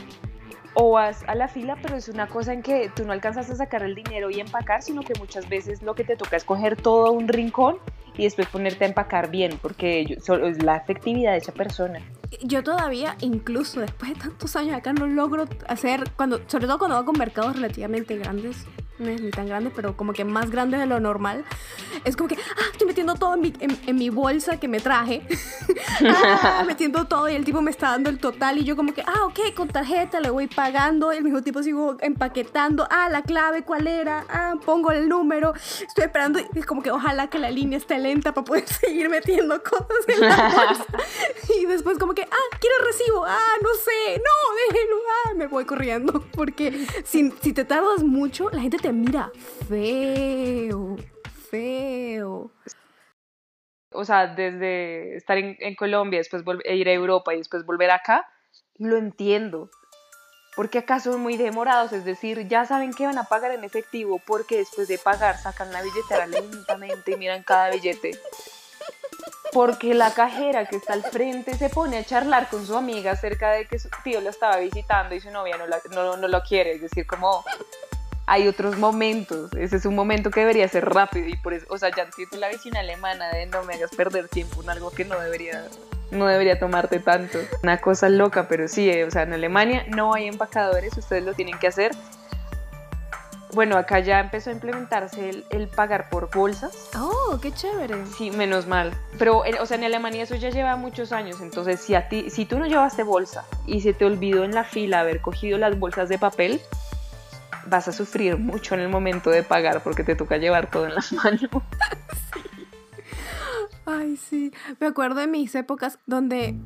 o 0.78 0.90
vas 0.90 1.24
a 1.26 1.34
la 1.34 1.48
fila, 1.48 1.76
pero 1.80 1.96
es 1.96 2.08
una 2.08 2.28
cosa 2.28 2.52
en 2.52 2.62
que 2.62 2.90
tú 2.94 3.04
no 3.04 3.12
alcanzas 3.12 3.48
a 3.48 3.56
sacar 3.56 3.82
el 3.82 3.94
dinero 3.94 4.30
y 4.30 4.40
empacar, 4.40 4.82
sino 4.82 5.00
que 5.00 5.14
muchas 5.18 5.48
veces 5.48 5.82
lo 5.82 5.94
que 5.94 6.04
te 6.04 6.16
toca 6.16 6.36
es 6.36 6.44
coger 6.44 6.76
todo 6.76 7.12
un 7.12 7.28
rincón 7.28 7.78
y 8.14 8.24
después 8.24 8.46
ponerte 8.48 8.84
a 8.84 8.88
empacar 8.88 9.30
bien, 9.30 9.58
porque 9.60 10.02
es 10.02 10.62
la 10.62 10.76
efectividad 10.76 11.32
de 11.32 11.38
esa 11.38 11.52
persona. 11.52 12.00
Yo 12.42 12.62
todavía, 12.62 13.16
incluso 13.20 13.80
después 13.80 14.12
de 14.12 14.20
tantos 14.20 14.54
años 14.54 14.76
acá, 14.76 14.92
no 14.92 15.06
logro 15.06 15.46
hacer, 15.66 16.10
cuando, 16.14 16.40
sobre 16.46 16.66
todo 16.66 16.78
cuando 16.78 16.96
va 16.96 17.06
con 17.06 17.18
mercados 17.18 17.56
relativamente 17.56 18.16
grandes, 18.18 18.66
ni 18.98 19.30
tan 19.30 19.46
grande, 19.46 19.70
pero 19.74 19.96
como 19.96 20.12
que 20.12 20.24
más 20.24 20.50
grande 20.50 20.78
de 20.78 20.86
lo 20.86 21.00
normal. 21.00 21.44
Es 22.04 22.16
como 22.16 22.28
que, 22.28 22.36
ah, 22.36 22.64
estoy 22.72 22.86
metiendo 22.86 23.14
todo 23.14 23.34
en 23.34 23.96
mi, 23.96 24.10
bolsa 24.10 24.58
que 24.58 24.68
me 24.68 24.80
traje. 24.80 25.22
ah, 26.42 26.64
metiendo 26.66 27.06
todo 27.06 27.28
y 27.28 27.34
el 27.34 27.44
tipo 27.44 27.60
me 27.60 27.70
está 27.70 27.90
dando 27.90 28.10
el 28.10 28.18
total 28.18 28.58
y 28.58 28.64
yo 28.64 28.76
como 28.76 28.94
que, 28.94 29.02
ah, 29.02 29.24
ok, 29.24 29.54
con 29.54 29.68
tarjeta 29.68 30.20
le 30.20 30.30
voy 30.30 30.46
pagando. 30.46 31.12
El 31.12 31.24
mismo 31.24 31.42
tipo 31.42 31.62
sigo 31.62 31.96
empaquetando. 32.00 32.86
Ah, 32.90 33.08
la 33.10 33.22
clave, 33.22 33.64
¿cuál 33.64 33.86
era? 33.86 34.24
Ah, 34.28 34.54
pongo 34.64 34.92
el 34.92 35.08
número. 35.08 35.54
Estoy 35.54 36.04
esperando. 36.04 36.38
Y 36.54 36.58
es 36.58 36.66
como 36.66 36.82
que 36.82 36.90
ojalá 36.90 37.28
que 37.28 37.38
la 37.38 37.50
línea 37.50 37.78
esté 37.78 37.98
lenta 37.98 38.32
para 38.32 38.44
poder 38.44 38.66
seguir 38.80 39.08
metiendo 39.08 39.62
cosas 39.62 40.08
en 40.08 40.20
la 40.20 40.36
bolsa. 40.36 40.84
y 41.58 41.66
después 41.66 41.98
como 41.98 42.14
que, 42.14 42.22
ah, 42.22 42.56
quiero 42.60 42.76
recibo. 42.84 43.24
Ah, 43.26 43.56
no 43.62 43.68
sé. 43.74 44.18
No, 44.18 44.56
déjenlo. 44.68 44.96
Ah, 45.24 45.34
me 45.36 45.46
voy 45.46 45.64
corriendo. 45.64 46.24
Porque 46.32 46.86
si, 47.04 47.32
si 47.42 47.52
te 47.52 47.64
tardas 47.64 48.02
mucho, 48.02 48.48
la 48.50 48.60
gente 48.60 48.78
te 48.78 48.85
mira 48.92 49.30
feo, 49.68 50.96
feo. 51.50 52.50
O 53.92 54.04
sea, 54.04 54.26
desde 54.26 55.16
estar 55.16 55.38
en, 55.38 55.74
Colombia, 55.74 56.18
después 56.18 56.44
ir 56.64 56.88
a 56.88 56.92
Europa 56.92 57.34
y 57.34 57.38
después 57.38 57.64
volver 57.64 57.90
acá, 57.90 58.28
lo 58.76 58.96
entiendo. 58.96 59.70
Porque 60.54 60.78
acá 60.78 61.00
son 61.00 61.20
muy 61.20 61.36
demorados, 61.36 61.92
es 61.92 62.04
decir, 62.04 62.48
ya 62.48 62.64
saben 62.64 62.92
que 62.92 63.06
van 63.06 63.18
a 63.18 63.24
pagar 63.24 63.52
en 63.52 63.64
efectivo 63.64 64.20
porque 64.26 64.58
después 64.58 64.88
de 64.88 64.98
pagar 64.98 65.36
sacan 65.36 65.72
la 65.72 65.82
billetera 65.82 66.26
lentamente 66.26 67.12
y 67.12 67.16
miran 67.16 67.42
cada 67.42 67.70
billete. 67.70 68.12
Porque 69.52 69.94
la 69.94 70.12
cajera 70.12 70.66
que 70.66 70.76
está 70.76 70.92
al 70.94 71.02
frente 71.02 71.54
se 71.54 71.68
pone 71.70 71.98
a 71.98 72.04
charlar 72.04 72.48
con 72.48 72.66
su 72.66 72.76
amiga 72.76 73.12
acerca 73.12 73.52
de 73.52 73.66
que 73.66 73.78
su 73.78 73.88
tío 74.02 74.20
lo 74.20 74.30
estaba 74.30 74.56
visitando 74.58 75.14
y 75.14 75.20
su 75.20 75.30
novia 75.30 75.56
no, 75.56 75.66
la, 75.66 75.80
no, 75.92 76.16
no 76.16 76.28
lo 76.28 76.42
quiere. 76.42 76.72
Es 76.72 76.82
decir, 76.82 77.06
como 77.06 77.44
hay 78.26 78.48
otros 78.48 78.76
momentos. 78.76 79.52
Ese 79.54 79.76
es 79.76 79.86
un 79.86 79.94
momento 79.94 80.30
que 80.30 80.40
debería 80.40 80.68
ser 80.68 80.84
rápido 80.84 81.28
y 81.28 81.36
por 81.36 81.54
eso, 81.54 81.66
o 81.70 81.78
sea, 81.78 81.90
ya 81.96 82.02
entiendo 82.02 82.36
la 82.38 82.48
visión 82.48 82.76
alemana 82.76 83.28
de 83.30 83.46
no 83.46 83.62
me 83.62 83.74
hagas 83.74 83.90
perder 83.90 84.28
tiempo 84.28 84.62
en 84.62 84.70
algo 84.70 84.90
que 84.90 85.04
no 85.04 85.18
debería, 85.18 85.64
no 86.10 86.26
debería 86.26 86.58
tomarte 86.58 86.98
tanto. 86.98 87.38
Una 87.62 87.80
cosa 87.80 88.08
loca, 88.08 88.48
pero 88.48 88.68
sí, 88.68 88.90
eh, 88.90 89.04
o 89.04 89.10
sea, 89.10 89.22
en 89.22 89.32
Alemania 89.32 89.86
no 89.88 90.14
hay 90.14 90.26
empacadores, 90.26 90.96
ustedes 90.96 91.24
lo 91.24 91.34
tienen 91.34 91.58
que 91.58 91.68
hacer. 91.68 91.92
Bueno, 93.54 93.78
acá 93.78 94.00
ya 94.00 94.20
empezó 94.20 94.50
a 94.50 94.52
implementarse 94.52 95.30
el, 95.30 95.46
el 95.48 95.68
pagar 95.68 96.10
por 96.10 96.28
bolsas. 96.30 96.90
Oh, 96.94 97.38
qué 97.40 97.52
chévere. 97.52 98.04
Sí, 98.18 98.30
menos 98.30 98.66
mal. 98.66 98.92
Pero, 99.18 99.44
o 99.60 99.66
sea, 99.66 99.78
en 99.78 99.84
Alemania 99.84 100.24
eso 100.24 100.34
ya 100.34 100.50
lleva 100.50 100.76
muchos 100.76 101.10
años. 101.10 101.40
Entonces, 101.40 101.80
si, 101.80 101.94
a 101.94 102.08
ti, 102.08 102.28
si 102.28 102.44
tú 102.44 102.58
no 102.58 102.66
llevaste 102.66 103.02
bolsa 103.02 103.46
y 103.66 103.80
se 103.80 103.94
te 103.94 104.04
olvidó 104.04 104.44
en 104.44 104.52
la 104.52 104.64
fila 104.64 105.00
haber 105.00 105.22
cogido 105.22 105.56
las 105.56 105.78
bolsas 105.78 106.10
de 106.10 106.18
papel, 106.18 106.60
vas 107.68 107.88
a 107.88 107.92
sufrir 107.92 108.36
mucho 108.38 108.74
en 108.74 108.80
el 108.80 108.88
momento 108.88 109.30
de 109.30 109.42
pagar 109.42 109.82
porque 109.82 110.04
te 110.04 110.14
toca 110.14 110.36
llevar 110.36 110.70
todo 110.70 110.86
en 110.86 110.94
las 110.94 111.12
manos. 111.24 111.48
Ay, 113.84 114.16
sí. 114.16 114.52
Me 114.80 114.88
acuerdo 114.88 115.20
de 115.20 115.28
mis 115.28 115.54
épocas 115.54 116.00
donde 116.06 116.56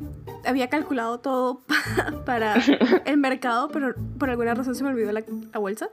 había 0.47 0.71
calculado 0.71 1.21
todo 1.21 1.61
para 2.27 2.57
el 3.05 3.19
mercado, 3.19 3.69
pero 3.69 3.95
por 4.19 4.31
alguna 4.31 4.55
razón 4.55 4.75
se 4.75 4.83
me 4.83 4.89
olvidó 4.91 5.13
la, 5.13 5.23
la 5.53 5.59
bolsa. 5.59 5.91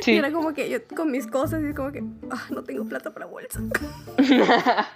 Sí. 0.00 0.12
Y 0.12 0.16
era 0.16 0.32
como 0.32 0.54
que 0.54 0.70
yo 0.70 0.78
con 0.96 1.10
mis 1.10 1.26
cosas 1.26 1.62
y 1.68 1.74
como 1.74 1.92
que 1.92 2.00
oh, 2.00 2.54
no 2.54 2.64
tengo 2.64 2.84
plata 2.86 3.12
para 3.12 3.26
bolsa. 3.26 3.60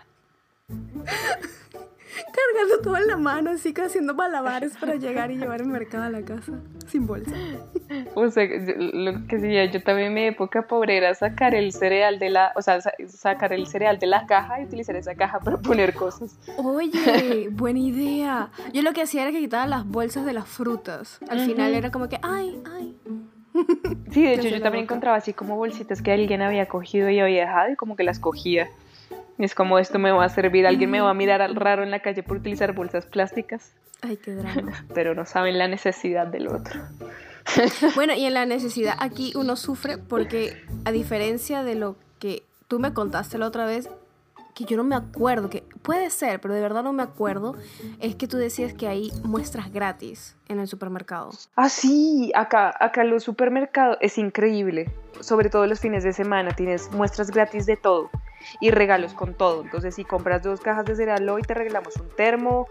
cargando 2.25 2.81
todo 2.83 2.97
en 2.97 3.07
la 3.07 3.17
mano, 3.17 3.51
así 3.51 3.73
que 3.73 3.83
haciendo 3.83 4.15
malabares 4.15 4.77
para 4.77 4.95
llegar 4.97 5.31
y 5.31 5.37
llevar 5.37 5.61
el 5.61 5.69
mercado 5.69 6.05
a 6.05 6.11
la 6.11 6.23
casa 6.23 6.53
sin 6.87 7.07
bolsa. 7.07 7.35
O 8.15 8.31
sea, 8.31 8.45
lo 8.45 9.27
que 9.27 9.39
decía, 9.39 9.65
yo 9.67 9.83
también 9.83 10.09
en 10.09 10.15
mi 10.15 10.25
época 10.25 10.67
pobre 10.67 10.97
era 10.97 11.15
sacar 11.15 11.55
el 11.55 11.73
cereal 11.73 12.19
de 12.19 12.31
la, 12.31 12.53
o 12.57 12.63
sea, 12.63 12.81
sacar 13.09 13.53
el 13.53 13.67
cereal 13.67 13.99
de 13.99 14.07
la 14.07 14.27
caja 14.27 14.61
y 14.61 14.65
utilizar 14.65 14.97
esa 14.97 15.15
caja 15.15 15.41
para 15.41 15.59
poner 15.59 15.95
cosas. 15.95 16.39
Oye, 16.59 17.49
buena 17.51 17.79
idea. 17.79 18.51
Yo 18.73 18.83
lo 18.83 18.93
que 18.93 19.03
hacía 19.03 19.23
era 19.23 19.33
que 19.33 19.41
quitaba 19.41 19.67
las 19.67 19.87
bolsas 19.87 20.25
de 20.25 20.33
las 20.33 20.49
frutas. 20.49 21.21
Al 21.29 21.41
final 21.41 21.75
era 21.75 21.91
como 21.91 22.09
que, 22.09 22.19
ay, 22.23 22.61
ay. 22.71 22.97
Sí, 24.11 24.23
de 24.23 24.35
hecho 24.35 24.49
yo 24.49 24.63
también 24.63 24.85
encontraba 24.85 25.17
así 25.17 25.33
como 25.33 25.57
bolsitas 25.57 26.03
que 26.03 26.13
alguien 26.13 26.43
había 26.43 26.67
cogido 26.67 27.11
y 27.11 27.21
había 27.21 27.43
dejado 27.43 27.73
y 27.73 27.77
como 27.77 27.97
que 27.97 28.05
las 28.05 28.19
cogía. 28.19 28.69
Es 29.39 29.55
como 29.55 29.79
esto 29.79 29.99
me 29.99 30.13
va 30.13 30.25
a 30.25 30.29
servir, 30.29 30.67
alguien 30.67 30.91
me 30.91 31.01
va 31.01 31.11
a 31.11 31.15
mirar 31.15 31.43
al 31.43 31.57
raro 31.57 31.83
en 31.83 31.91
la 31.91 32.01
calle 32.01 32.23
por 32.23 32.39
utilizar 32.39 32.75
bolsas 32.75 33.07
plásticas. 33.07 33.75
Ay, 34.03 34.17
qué 34.17 34.35
drama. 34.35 34.85
Pero 34.95 35.15
no 35.15 35.25
saben 35.25 35.59
la 35.59 35.69
necesidad 35.69 36.27
del 36.27 36.49
otro. 36.49 36.81
Bueno, 37.97 38.15
y 38.15 38.25
en 38.25 38.35
la 38.35 38.47
necesidad 38.47 38.95
aquí 39.01 39.33
uno 39.35 39.57
sufre 39.57 39.99
porque 39.99 40.63
a 40.85 40.93
diferencia 40.93 41.65
de 41.65 41.75
lo 41.75 41.97
que 42.21 42.45
tú 42.69 42.79
me 42.79 42.95
contaste 42.95 43.37
la 43.37 43.49
otra 43.49 43.67
vez, 43.67 43.89
que 44.55 44.65
yo 44.65 44.77
no 44.77 44.85
me 44.85 44.95
acuerdo, 44.95 45.49
que 45.49 45.65
puede 45.83 46.11
ser, 46.11 46.41
pero 46.41 46.55
de 46.55 46.61
verdad 46.61 46.83
no 46.83 46.93
me 46.93 47.03
acuerdo, 47.03 47.57
es 48.01 48.15
que 48.17 48.29
tú 48.29 48.37
decías 48.37 48.75
que 48.75 48.87
hay 48.87 49.11
muestras 49.25 49.73
gratis 49.73 50.37
en 50.49 50.61
el 50.61 50.69
supermercado. 50.69 51.31
Ah, 51.57 51.69
sí, 51.69 52.31
acá, 52.35 52.75
acá 52.79 53.05
los 53.05 53.23
supermercados 53.23 53.97
es 54.01 54.19
increíble, 54.19 54.93
sobre 55.21 55.49
todo 55.49 55.67
los 55.67 55.81
fines 55.81 56.05
de 56.05 56.13
semana, 56.13 56.55
tienes 56.55 56.91
muestras 56.93 57.31
gratis 57.31 57.67
de 57.67 57.77
todo 57.77 58.11
y 58.61 58.71
regalos 58.71 59.15
con 59.15 59.35
todo. 59.35 59.63
Entonces, 59.63 59.95
si 59.95 60.05
compras 60.05 60.43
dos 60.43 60.61
cajas 60.61 60.85
de 60.85 60.97
cereal 60.97 61.29
hoy, 61.29 61.43
te 61.43 61.55
regalamos 61.55 61.97
un 61.97 62.09
termo, 62.11 62.67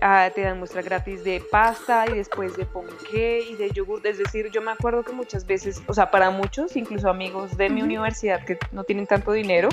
ah, 0.00 0.30
te 0.34 0.42
dan 0.42 0.58
muestra 0.58 0.82
gratis 0.82 1.24
de 1.24 1.42
pasta 1.50 2.04
y 2.10 2.14
después 2.14 2.56
de 2.56 2.64
ponqué 2.64 3.40
y 3.48 3.54
de 3.56 3.70
yogur. 3.70 4.06
Es 4.06 4.18
decir, 4.18 4.50
yo 4.50 4.62
me 4.62 4.70
acuerdo 4.70 5.02
que 5.02 5.12
muchas 5.12 5.46
veces, 5.46 5.82
o 5.86 5.94
sea, 5.94 6.10
para 6.10 6.30
muchos, 6.30 6.76
incluso 6.76 7.08
amigos 7.08 7.56
de 7.56 7.70
mi 7.70 7.82
universidad 7.82 8.44
que 8.44 8.58
no 8.72 8.84
tienen 8.84 9.06
tanto 9.06 9.32
dinero, 9.32 9.68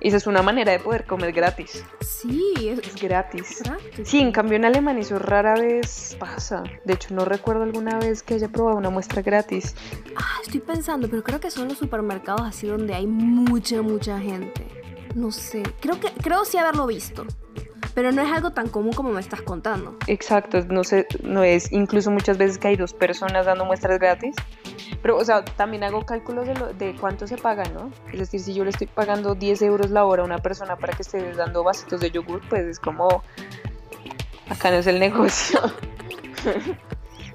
esa 0.00 0.18
es 0.18 0.26
una 0.26 0.42
manera 0.42 0.72
de 0.72 0.80
poder 0.80 1.06
comer 1.06 1.32
gratis. 1.32 1.82
Sí, 2.00 2.54
es, 2.68 3.00
gratis. 3.00 3.62
Sí, 4.02 4.20
en 4.20 4.32
cambio 4.32 4.56
en 4.56 4.66
Alemania 4.66 5.00
eso 5.00 5.18
rara 5.18 5.54
vez 5.54 6.16
pasa. 6.18 6.62
De 6.84 6.94
hecho, 6.94 7.14
no 7.14 7.24
recuerdo 7.24 7.62
alguna 7.62 7.98
vez 7.98 8.22
que 8.22 8.34
haya 8.34 8.48
probado 8.48 8.76
una 8.76 8.90
muestra 8.90 9.22
gratis. 9.22 9.74
Ah, 10.16 10.40
estoy 10.42 10.60
pensando, 10.60 11.08
pero 11.08 11.22
creo 11.22 11.40
que 11.40 11.50
son 11.50 11.68
los 11.68 11.78
supermercados 11.78 12.42
así 12.42 12.66
donde 12.66 12.94
hay 12.94 13.06
mucha, 13.06 13.80
mucha 13.80 14.18
gente. 14.18 14.66
No 15.14 15.30
sé, 15.30 15.62
creo 15.80 15.98
que 16.00 16.10
creo 16.20 16.44
sí 16.44 16.58
haberlo 16.58 16.86
visto 16.86 17.24
pero 17.94 18.12
no 18.12 18.22
es 18.22 18.32
algo 18.32 18.50
tan 18.50 18.68
común 18.68 18.92
como 18.92 19.10
me 19.10 19.20
estás 19.20 19.42
contando. 19.42 19.96
Exacto, 20.06 20.60
no 20.68 20.84
sé, 20.84 21.06
no 21.22 21.44
es 21.44 21.72
incluso 21.72 22.10
muchas 22.10 22.36
veces 22.36 22.58
que 22.58 22.68
hay 22.68 22.76
dos 22.76 22.92
personas 22.92 23.46
dando 23.46 23.64
muestras 23.64 23.98
gratis, 23.98 24.34
pero 25.00 25.16
o 25.16 25.24
sea, 25.24 25.44
también 25.44 25.84
hago 25.84 26.04
cálculos 26.04 26.46
de, 26.46 26.54
de 26.78 26.96
cuánto 26.96 27.26
se 27.26 27.36
paga, 27.36 27.64
¿no? 27.72 27.90
Es 28.12 28.18
decir, 28.18 28.40
si 28.40 28.54
yo 28.54 28.64
le 28.64 28.70
estoy 28.70 28.88
pagando 28.88 29.34
10 29.34 29.62
euros 29.62 29.90
la 29.90 30.04
hora 30.04 30.22
a 30.22 30.26
una 30.26 30.38
persona 30.38 30.76
para 30.76 30.92
que 30.94 31.02
esté 31.02 31.32
dando 31.34 31.62
vasitos 31.62 32.00
de 32.00 32.10
yogur, 32.10 32.40
pues 32.48 32.64
es 32.64 32.78
como, 32.80 33.22
acá 34.48 34.70
no 34.70 34.76
es 34.76 34.86
el 34.86 34.98
negocio. 35.00 35.60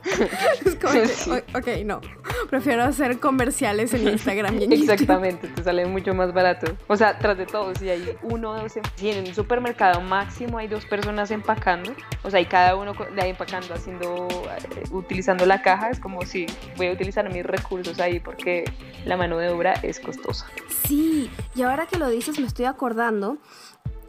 es 0.65 0.75
como 0.75 1.35
ok, 1.57 1.67
no. 1.85 2.01
Prefiero 2.49 2.83
hacer 2.83 3.19
comerciales 3.19 3.93
en 3.93 4.07
Instagram 4.07 4.59
y 4.59 4.63
en 4.65 4.73
Exactamente, 4.73 5.47
te 5.47 5.63
sale 5.63 5.85
mucho 5.85 6.13
más 6.13 6.33
barato. 6.33 6.75
O 6.87 6.95
sea, 6.95 7.17
tras 7.17 7.37
de 7.37 7.45
todo, 7.45 7.73
si 7.75 7.89
hay 7.89 8.17
uno 8.23 8.51
o 8.51 8.59
dos, 8.59 8.73
si 8.95 9.09
en 9.09 9.27
un 9.27 9.33
supermercado 9.33 10.01
máximo 10.01 10.57
hay 10.57 10.67
dos 10.67 10.85
personas 10.85 11.31
empacando, 11.31 11.93
o 12.23 12.29
sea, 12.29 12.39
y 12.39 12.45
cada 12.45 12.75
uno 12.75 12.93
de 12.93 13.21
empacando, 13.29 13.73
haciendo, 13.73 14.27
eh, 14.29 14.83
utilizando 14.91 15.45
la 15.45 15.61
caja, 15.61 15.89
es 15.89 15.99
como 15.99 16.25
si 16.25 16.45
voy 16.77 16.87
a 16.87 16.91
utilizar 16.91 17.31
mis 17.31 17.45
recursos 17.45 17.99
ahí 17.99 18.19
porque 18.19 18.65
la 19.05 19.17
mano 19.17 19.37
de 19.37 19.49
obra 19.49 19.73
es 19.83 19.99
costosa. 19.99 20.45
Sí, 20.87 21.29
y 21.55 21.61
ahora 21.61 21.85
que 21.85 21.97
lo 21.97 22.09
dices 22.09 22.39
me 22.39 22.47
estoy 22.47 22.65
acordando, 22.65 23.37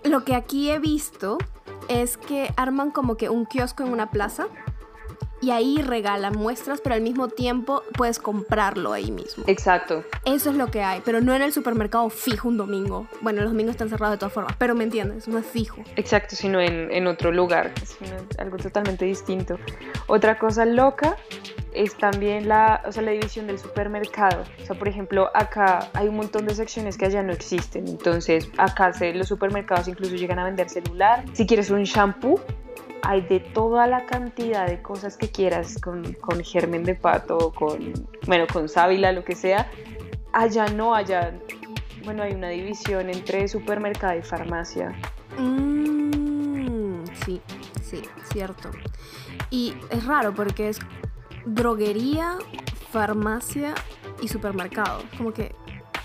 lo 0.04 0.24
que 0.24 0.34
aquí 0.34 0.70
he 0.70 0.78
visto 0.78 1.38
es 1.88 2.16
que 2.16 2.52
arman 2.56 2.90
como 2.90 3.16
que 3.16 3.28
un 3.28 3.46
kiosco 3.46 3.82
en 3.82 3.92
una 3.92 4.10
plaza 4.10 4.46
y 5.40 5.50
ahí 5.50 5.82
regalan 5.82 6.36
muestras, 6.36 6.80
pero 6.80 6.94
al 6.94 7.02
mismo 7.02 7.28
tiempo 7.28 7.82
puedes 7.96 8.18
comprarlo 8.18 8.92
ahí 8.92 9.10
mismo. 9.10 9.44
Exacto. 9.46 10.04
Eso 10.24 10.50
es 10.50 10.56
lo 10.56 10.70
que 10.70 10.82
hay, 10.82 11.00
pero 11.04 11.20
no 11.20 11.34
en 11.34 11.42
el 11.42 11.52
supermercado 11.52 12.08
fijo 12.10 12.48
un 12.48 12.56
domingo. 12.56 13.06
Bueno, 13.20 13.42
los 13.42 13.50
domingos 13.50 13.72
están 13.72 13.88
cerrados 13.88 14.14
de 14.14 14.18
todas 14.18 14.32
formas, 14.32 14.54
pero 14.58 14.74
me 14.74 14.84
entiendes, 14.84 15.28
no 15.28 15.38
es 15.38 15.46
fijo. 15.46 15.82
Exacto, 15.96 16.36
sino 16.36 16.60
en, 16.60 16.90
en 16.90 17.06
otro 17.06 17.32
lugar, 17.32 17.72
es 17.82 17.96
algo 18.38 18.56
totalmente 18.56 19.04
distinto. 19.04 19.58
Otra 20.06 20.38
cosa 20.38 20.64
loca 20.64 21.16
es 21.72 21.96
también 21.96 22.48
la, 22.48 22.82
o 22.86 22.92
sea, 22.92 23.02
la 23.02 23.12
división 23.12 23.46
del 23.46 23.58
supermercado. 23.58 24.44
O 24.62 24.66
sea, 24.66 24.76
por 24.76 24.88
ejemplo, 24.88 25.30
acá 25.34 25.88
hay 25.94 26.08
un 26.08 26.16
montón 26.16 26.46
de 26.46 26.54
secciones 26.54 26.96
que 26.96 27.06
allá 27.06 27.22
no 27.22 27.32
existen. 27.32 27.88
Entonces, 27.88 28.50
acá 28.58 28.92
se, 28.92 29.14
los 29.14 29.28
supermercados 29.28 29.88
incluso 29.88 30.14
llegan 30.16 30.38
a 30.38 30.44
vender 30.44 30.68
celular. 30.68 31.24
Si 31.32 31.46
quieres 31.46 31.70
un 31.70 31.84
shampoo, 31.84 32.40
hay 33.02 33.22
de 33.22 33.40
toda 33.40 33.86
la 33.86 34.06
cantidad 34.06 34.66
de 34.66 34.82
cosas 34.82 35.16
que 35.16 35.28
quieras 35.30 35.80
con, 35.80 36.12
con 36.14 36.42
germen 36.42 36.84
de 36.84 36.94
pato, 36.94 37.52
con, 37.52 37.92
bueno, 38.26 38.46
con 38.52 38.68
sábila, 38.68 39.12
lo 39.12 39.24
que 39.24 39.34
sea. 39.34 39.70
Allá 40.32 40.66
no, 40.68 40.94
allá, 40.94 41.34
bueno, 42.04 42.22
hay 42.22 42.32
una 42.32 42.48
división 42.48 43.10
entre 43.10 43.48
supermercado 43.48 44.18
y 44.18 44.22
farmacia. 44.22 44.94
Mm, 45.38 47.04
sí, 47.24 47.40
sí, 47.82 48.02
cierto. 48.32 48.70
Y 49.50 49.74
es 49.90 50.04
raro 50.06 50.34
porque 50.34 50.68
es 50.68 50.78
droguería, 51.44 52.36
farmacia 52.90 53.74
y 54.22 54.28
supermercado. 54.28 55.02
Como 55.16 55.32
que 55.32 55.54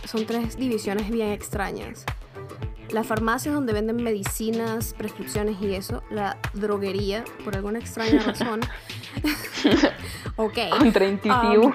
son 0.06 0.26
tres 0.26 0.58
divisiones 0.58 1.10
bien 1.10 1.32
extrañas. 1.32 2.06
La 2.92 3.04
farmacia 3.04 3.50
es 3.50 3.56
donde 3.56 3.74
venden 3.74 3.98
medicinas, 3.98 4.94
prescripciones 4.94 5.58
y 5.62 5.74
eso. 5.74 6.04
La 6.10 6.38
droguería, 6.54 7.24
por 7.44 7.56
alguna 7.56 7.80
extraña 7.80 8.22
razón. 8.26 8.62
ok. 10.36 10.58
Contraintuitivo. 10.78 11.66
Um, 11.66 11.74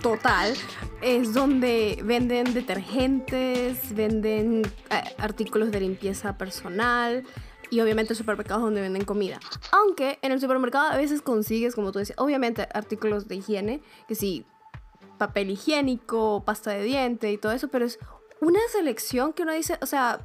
total. 0.00 0.54
Es 1.02 1.34
donde 1.34 2.00
venden 2.04 2.54
detergentes, 2.54 3.94
venden 3.94 4.62
eh, 4.90 5.14
artículos 5.18 5.70
de 5.70 5.80
limpieza 5.80 6.38
personal. 6.38 7.24
Y 7.70 7.80
obviamente 7.80 8.12
el 8.12 8.16
supermercado 8.16 8.60
es 8.60 8.64
donde 8.64 8.82
venden 8.82 9.04
comida. 9.04 9.40
Aunque 9.72 10.18
en 10.22 10.30
el 10.30 10.40
supermercado 10.40 10.90
a 10.90 10.96
veces 10.96 11.22
consigues, 11.22 11.74
como 11.74 11.90
tú 11.90 11.98
decías, 11.98 12.18
obviamente 12.18 12.68
artículos 12.72 13.26
de 13.26 13.36
higiene, 13.36 13.82
que 14.06 14.14
sí, 14.14 14.46
papel 15.18 15.50
higiénico, 15.50 16.44
pasta 16.44 16.70
de 16.70 16.84
diente 16.84 17.32
y 17.32 17.38
todo 17.38 17.52
eso, 17.52 17.68
pero 17.68 17.84
es 17.84 17.98
una 18.40 18.60
selección 18.70 19.32
que 19.32 19.42
uno 19.42 19.52
dice, 19.52 19.78
o 19.80 19.86
sea, 19.86 20.20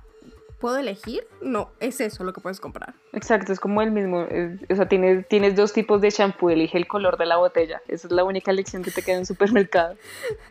¿puedo 0.59 0.77
elegir? 0.77 1.25
No, 1.41 1.71
es 1.79 2.01
eso 2.01 2.23
lo 2.23 2.33
que 2.33 2.41
puedes 2.41 2.59
comprar. 2.59 2.93
Exacto, 3.13 3.51
es 3.51 3.59
como 3.59 3.81
el 3.81 3.91
mismo, 3.91 4.27
o 4.69 4.75
sea, 4.75 4.87
tienes, 4.87 5.27
tienes 5.27 5.55
dos 5.55 5.73
tipos 5.73 6.01
de 6.01 6.09
shampoo, 6.09 6.49
elige 6.49 6.77
el 6.77 6.87
color 6.87 7.17
de 7.17 7.25
la 7.25 7.37
botella, 7.37 7.81
esa 7.87 8.07
es 8.07 8.13
la 8.13 8.23
única 8.23 8.51
elección 8.51 8.83
que 8.83 8.91
te 8.91 9.01
queda 9.01 9.17
en 9.17 9.25
supermercado. 9.25 9.95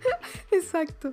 Exacto. 0.51 1.13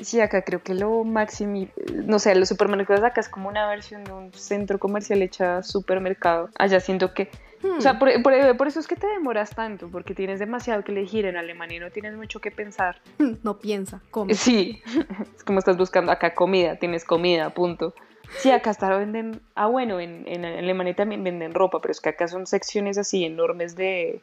Sí, 0.00 0.20
acá 0.20 0.42
creo 0.42 0.62
que 0.62 0.74
lo 0.74 1.04
máximo, 1.04 1.68
no 1.92 2.18
sé, 2.18 2.34
los 2.34 2.48
supermercados 2.48 3.04
acá 3.04 3.20
es 3.20 3.28
como 3.28 3.48
una 3.48 3.68
versión 3.68 4.04
de 4.04 4.12
un 4.12 4.32
centro 4.32 4.78
comercial 4.78 5.22
hecha 5.22 5.62
supermercado. 5.62 6.50
Allá 6.56 6.80
siento 6.80 7.14
que 7.14 7.30
o 7.78 7.80
sea, 7.80 7.94
hmm. 7.94 8.22
por, 8.56 8.66
eso 8.66 8.80
es 8.80 8.86
que 8.86 8.96
te 8.96 9.06
demoras 9.06 9.54
tanto, 9.54 9.88
porque 9.88 10.14
tienes 10.14 10.38
demasiado 10.38 10.82
que 10.84 10.92
elegir 10.92 11.26
en 11.26 11.36
Alemania 11.36 11.78
y 11.78 11.80
no 11.80 11.90
tienes 11.90 12.16
mucho 12.16 12.40
que 12.40 12.50
pensar. 12.50 13.00
No 13.42 13.58
piensa, 13.58 14.00
come. 14.10 14.34
Sí, 14.34 14.82
es 15.36 15.44
como 15.44 15.58
estás 15.58 15.76
buscando 15.76 16.12
acá 16.12 16.34
comida, 16.34 16.76
tienes 16.76 17.04
comida, 17.04 17.50
punto. 17.50 17.94
Sí, 18.38 18.50
acá 18.50 18.70
hasta 18.70 18.96
venden, 18.96 19.40
ah 19.54 19.66
bueno, 19.66 20.00
en, 20.00 20.24
en 20.26 20.44
Alemania 20.44 20.94
también 20.94 21.22
venden 21.22 21.54
ropa, 21.54 21.80
pero 21.80 21.92
es 21.92 22.00
que 22.00 22.10
acá 22.10 22.26
son 22.26 22.46
secciones 22.46 22.98
así 22.98 23.24
enormes 23.24 23.76
de 23.76 24.20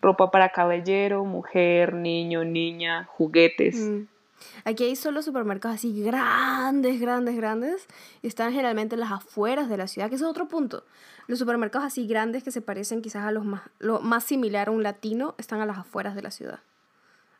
ropa 0.00 0.30
para 0.30 0.50
caballero, 0.50 1.24
mujer, 1.24 1.94
niño, 1.94 2.44
niña, 2.44 3.04
juguetes. 3.04 3.76
Hmm. 3.76 4.02
Aquí 4.64 4.84
hay 4.84 4.96
solo 4.96 5.22
supermercados 5.22 5.78
así 5.78 6.02
grandes, 6.02 7.00
grandes, 7.00 7.36
grandes. 7.36 7.86
Y 8.22 8.26
están 8.26 8.52
generalmente 8.52 8.94
en 8.94 9.00
las 9.00 9.12
afueras 9.12 9.68
de 9.68 9.76
la 9.76 9.86
ciudad, 9.86 10.08
que 10.08 10.16
es 10.16 10.22
otro 10.22 10.48
punto. 10.48 10.84
Los 11.26 11.38
supermercados 11.38 11.86
así 11.86 12.06
grandes 12.06 12.42
que 12.42 12.50
se 12.50 12.60
parecen 12.60 13.02
quizás 13.02 13.24
a 13.24 13.32
los 13.32 13.44
más, 13.44 13.62
lo 13.78 14.00
más 14.00 14.24
similar 14.24 14.68
a 14.68 14.70
un 14.70 14.82
latino 14.82 15.34
están 15.38 15.60
a 15.60 15.66
las 15.66 15.78
afueras 15.78 16.14
de 16.14 16.22
la 16.22 16.30
ciudad. 16.30 16.60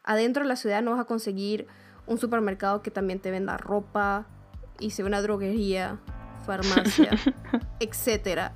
Adentro 0.03 0.43
de 0.43 0.49
la 0.49 0.57
ciudad 0.57 0.83
no 0.83 0.93
vas 0.93 1.00
a 1.00 1.05
conseguir 1.05 1.67
un 2.07 2.19
supermercado 2.19 2.83
que 2.83 2.91
también 2.91 3.19
te 3.21 3.31
venda 3.31 3.57
ropa, 3.57 4.26
y 4.79 4.91
sea 4.91 5.05
una 5.05 5.23
droguería, 5.23 5.99
farmacia, 6.45 7.11
etcétera. 7.81 8.55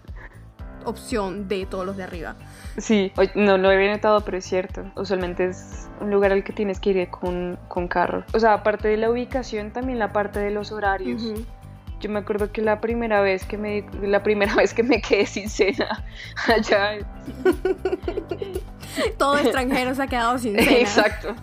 Opción 0.84 1.48
de 1.48 1.66
todos 1.66 1.84
los 1.84 1.96
de 1.96 2.04
arriba. 2.04 2.36
Sí, 2.78 3.12
no 3.34 3.58
lo 3.58 3.68
había 3.68 3.92
notado, 3.92 4.22
pero 4.22 4.38
es 4.38 4.44
cierto. 4.44 4.84
Usualmente 4.96 5.46
es 5.46 5.88
un 6.00 6.10
lugar 6.10 6.32
al 6.32 6.44
que 6.44 6.52
tienes 6.52 6.80
que 6.80 6.90
ir 6.90 7.08
con, 7.08 7.58
con 7.68 7.88
carro. 7.88 8.24
O 8.32 8.40
sea, 8.40 8.54
aparte 8.54 8.88
de 8.88 8.96
la 8.96 9.10
ubicación, 9.10 9.70
también 9.70 9.98
la 9.98 10.12
parte 10.12 10.40
de 10.40 10.50
los 10.50 10.72
horarios. 10.72 11.22
Yo 12.00 12.08
me 12.08 12.20
acuerdo 12.20 12.50
que 12.50 12.62
la 12.62 12.80
primera 12.80 13.20
vez 13.20 13.44
que 13.44 13.58
me 13.58 13.84
la 14.02 14.22
primera 14.22 14.54
vez 14.56 14.72
que 14.72 14.82
me 14.82 15.00
quedé 15.02 15.26
sin 15.26 15.48
cena 15.48 16.02
allá. 16.46 16.98
Todo 19.18 19.38
extranjero 19.38 19.94
se 19.94 20.02
ha 20.02 20.06
quedado 20.06 20.38
sin 20.38 20.58
cena. 20.58 20.78
Exacto. 20.78 21.34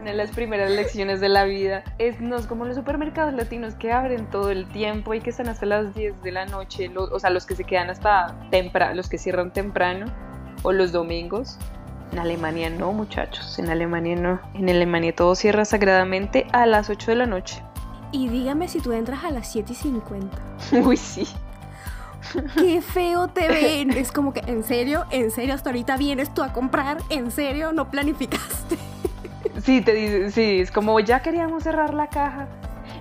Una 0.00 0.10
de 0.12 0.16
las 0.16 0.30
primeras 0.30 0.70
lecciones 0.70 1.20
de 1.20 1.28
la 1.28 1.44
vida 1.44 1.82
es 1.98 2.20
no 2.20 2.36
es 2.36 2.46
como 2.46 2.64
los 2.64 2.76
supermercados 2.76 3.34
latinos 3.34 3.74
que 3.74 3.90
abren 3.90 4.30
todo 4.30 4.50
el 4.50 4.68
tiempo 4.68 5.12
y 5.12 5.20
que 5.20 5.30
están 5.30 5.48
hasta 5.48 5.66
las 5.66 5.94
10 5.94 6.22
de 6.22 6.32
la 6.32 6.46
noche, 6.46 6.88
o 6.96 7.18
sea, 7.18 7.30
los 7.30 7.46
que 7.46 7.56
se 7.56 7.64
quedan 7.64 7.90
hasta 7.90 8.38
temprano, 8.50 8.94
los 8.94 9.08
que 9.08 9.18
cierran 9.18 9.52
temprano 9.52 10.06
o 10.62 10.72
los 10.72 10.92
domingos. 10.92 11.58
En 12.12 12.20
Alemania 12.20 12.70
no, 12.70 12.92
muchachos, 12.92 13.58
en 13.58 13.70
Alemania 13.70 14.14
no. 14.16 14.40
En 14.54 14.70
Alemania 14.70 15.14
todo 15.14 15.34
cierra 15.34 15.64
sagradamente 15.64 16.46
a 16.52 16.64
las 16.64 16.90
8 16.90 17.10
de 17.10 17.16
la 17.16 17.26
noche. 17.26 17.62
Y 18.12 18.28
dígame 18.28 18.68
si 18.68 18.80
tú 18.80 18.92
entras 18.92 19.24
a 19.24 19.30
las 19.32 19.50
7 19.50 19.72
y 19.72 19.76
50. 19.76 20.38
Uy, 20.84 20.96
sí. 20.96 21.26
Qué 22.56 22.80
feo 22.82 23.28
te 23.28 23.48
ven. 23.48 23.90
Es 23.90 24.12
como 24.12 24.32
que, 24.32 24.40
¿en 24.46 24.62
serio? 24.62 25.04
¿En 25.10 25.30
serio? 25.30 25.54
Hasta 25.54 25.70
ahorita 25.70 25.96
vienes 25.96 26.32
tú 26.32 26.42
a 26.42 26.52
comprar. 26.52 26.98
¿En 27.10 27.30
serio? 27.30 27.72
¿No 27.72 27.90
planificaste? 27.90 28.78
Sí, 29.68 29.82
te 29.82 29.92
dice, 29.92 30.30
sí, 30.30 30.60
es 30.60 30.70
como 30.70 30.98
ya 30.98 31.20
queríamos 31.20 31.64
cerrar 31.64 31.92
la 31.92 32.06
caja. 32.06 32.48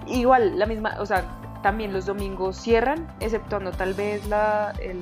Igual, 0.06 0.60
la 0.60 0.66
misma, 0.66 0.98
o 1.00 1.06
sea, 1.06 1.24
también 1.64 1.94
los 1.94 2.06
domingos 2.06 2.58
cierran, 2.58 3.08
exceptuando 3.22 3.72
tal 3.72 3.94
vez 3.94 4.28
la, 4.28 4.74
el, 4.82 5.00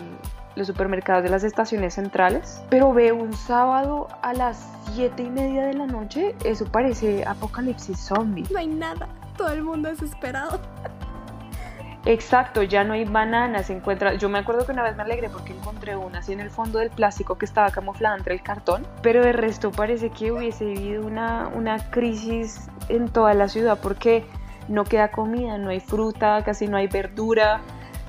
los 0.55 0.67
supermercados 0.67 1.23
de 1.23 1.29
las 1.29 1.43
estaciones 1.43 1.95
centrales. 1.95 2.61
Pero 2.69 2.93
veo 2.93 3.15
un 3.15 3.33
sábado 3.33 4.07
a 4.21 4.35
las 4.35 4.63
7 4.93 5.23
y 5.23 5.29
media 5.31 5.65
de 5.65 5.73
la 5.73 5.87
noche, 5.87 6.35
eso 6.43 6.65
parece 6.65 7.25
apocalipsis 7.25 7.97
zombie. 7.97 8.45
No 8.51 8.59
hay 8.59 8.67
nada, 8.67 9.07
todo 9.35 9.49
el 9.49 9.63
mundo 9.63 9.89
desesperado. 9.89 10.59
Exacto, 12.05 12.61
ya 12.61 12.83
no 12.83 12.93
hay 12.93 13.03
bananas, 13.03 13.67
se 13.67 13.73
encuentra. 13.73 14.13
Yo 14.13 14.29
me 14.29 14.37
acuerdo 14.37 14.65
que 14.65 14.71
una 14.71 14.83
vez 14.83 14.95
me 14.95 15.01
alegré 15.03 15.27
porque 15.29 15.53
encontré 15.53 15.95
una 15.95 16.19
así 16.19 16.33
en 16.33 16.39
el 16.39 16.51
fondo 16.51 16.77
del 16.77 16.91
plástico 16.91 17.37
que 17.37 17.45
estaba 17.45 17.71
camuflada 17.71 18.15
entre 18.15 18.35
el 18.35 18.43
cartón, 18.43 18.85
pero 19.01 19.23
de 19.23 19.33
resto 19.33 19.71
parece 19.71 20.11
que 20.11 20.31
hubiese 20.31 20.65
habido 20.65 21.05
una, 21.05 21.47
una 21.47 21.89
crisis 21.89 22.67
en 22.89 23.09
toda 23.09 23.33
la 23.33 23.47
ciudad 23.47 23.79
porque 23.81 24.23
no 24.67 24.83
queda 24.83 25.09
comida, 25.09 25.57
no 25.57 25.69
hay 25.69 25.79
fruta, 25.79 26.43
casi 26.43 26.67
no 26.67 26.77
hay 26.77 26.87
verdura. 26.87 27.61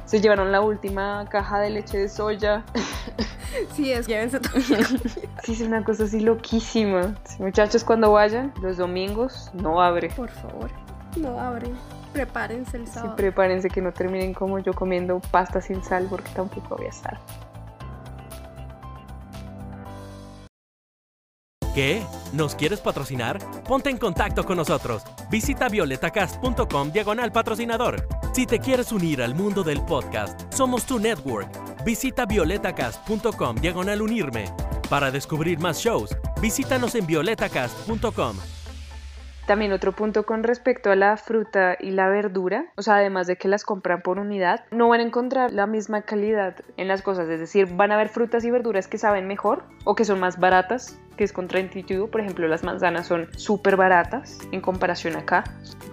Se 0.05 0.21
llevaron 0.21 0.53
la 0.53 0.61
última 0.61 1.25
caja 1.31 1.59
de 1.59 1.71
leche 1.71 1.99
de 1.99 2.09
soya. 2.09 2.65
Sí, 3.75 3.91
es, 3.91 4.07
llévense 4.07 4.39
todo. 4.39 4.53
Sí, 5.43 5.53
es 5.53 5.61
una 5.63 5.83
cosa 5.83 6.05
así 6.05 6.21
loquísima. 6.21 7.15
Sí, 7.25 7.43
muchachos, 7.43 7.85
cuando 7.85 8.13
vayan, 8.13 8.53
los 8.61 8.77
domingos 8.77 9.51
no 9.55 9.81
abre. 9.81 10.11
Por 10.11 10.29
favor, 10.29 10.71
no 11.17 11.41
abren. 11.41 11.75
Prepárense 12.17 12.77
el 12.79 12.87
Sí, 12.87 12.95
sábado. 12.95 13.17
prepárense 13.17 13.69
que 13.69 13.83
no 13.83 13.93
terminen 13.93 14.33
como 14.35 14.59
yo 14.59 14.73
comiendo 14.73 15.21
pasta 15.31 15.61
sin 15.61 15.83
sal 15.85 16.07
porque 16.09 16.31
tampoco 16.35 16.77
voy 16.77 16.87
a 16.87 16.91
estar. 16.91 17.19
¿Qué? 21.75 22.03
¿Nos 22.33 22.55
quieres 22.55 22.81
patrocinar? 22.81 23.39
Ponte 23.65 23.91
en 23.91 23.99
contacto 23.99 24.45
con 24.45 24.57
nosotros. 24.57 25.03
Visita 25.31 25.69
violetacast.com 25.69 26.91
diagonal 26.91 27.31
patrocinador. 27.33 28.09
Si 28.33 28.47
te 28.47 28.59
quieres 28.61 28.93
unir 28.93 29.23
al 29.23 29.35
mundo 29.35 29.63
del 29.63 29.83
podcast, 29.85 30.41
somos 30.55 30.87
tu 30.87 30.99
network. 30.99 31.85
Visita 31.85 32.25
violetacast.com 32.25 33.57
diagonal 33.57 34.01
unirme. 34.01 34.47
Para 34.89 35.11
descubrir 35.11 35.59
más 35.59 35.79
shows, 35.79 36.17
visítanos 36.41 36.95
en 36.95 37.07
violetacast.com. 37.07 38.37
También 39.47 39.73
otro 39.73 39.93
punto 39.93 40.27
con 40.27 40.43
respecto 40.43 40.91
a 40.91 40.97
la 40.97 41.17
fruta 41.17 41.77
y 41.79 41.93
la 41.93 42.09
verdura, 42.09 42.67
o 42.77 42.83
sea, 42.83 42.97
además 42.97 43.29
de 43.29 43.37
que 43.37 43.47
las 43.47 43.65
compran 43.65 44.03
por 44.03 44.19
unidad, 44.19 44.65
no 44.73 44.89
van 44.89 44.99
a 44.99 45.05
encontrar 45.05 45.53
la 45.53 45.69
misma 45.69 46.03
calidad 46.03 46.57
en 46.77 46.89
las 46.89 47.01
cosas, 47.03 47.29
es 47.29 47.39
decir, 47.39 47.69
van 47.77 47.93
a 47.93 47.95
haber 47.95 48.09
frutas 48.09 48.45
y 48.45 48.51
verduras 48.51 48.89
que 48.89 48.99
saben 48.99 49.29
mejor 49.29 49.63
o 49.85 49.95
que 49.95 50.05
son 50.05 50.19
más 50.19 50.41
baratas, 50.41 50.99
que 51.17 51.23
es 51.23 51.33
contraintuitivo, 51.33 52.09
por 52.09 52.21
ejemplo, 52.21 52.49
las 52.49 52.65
manzanas 52.65 53.07
son 53.07 53.29
súper 53.37 53.77
baratas 53.77 54.41
en 54.51 54.61
comparación 54.61 55.15
acá, 55.15 55.45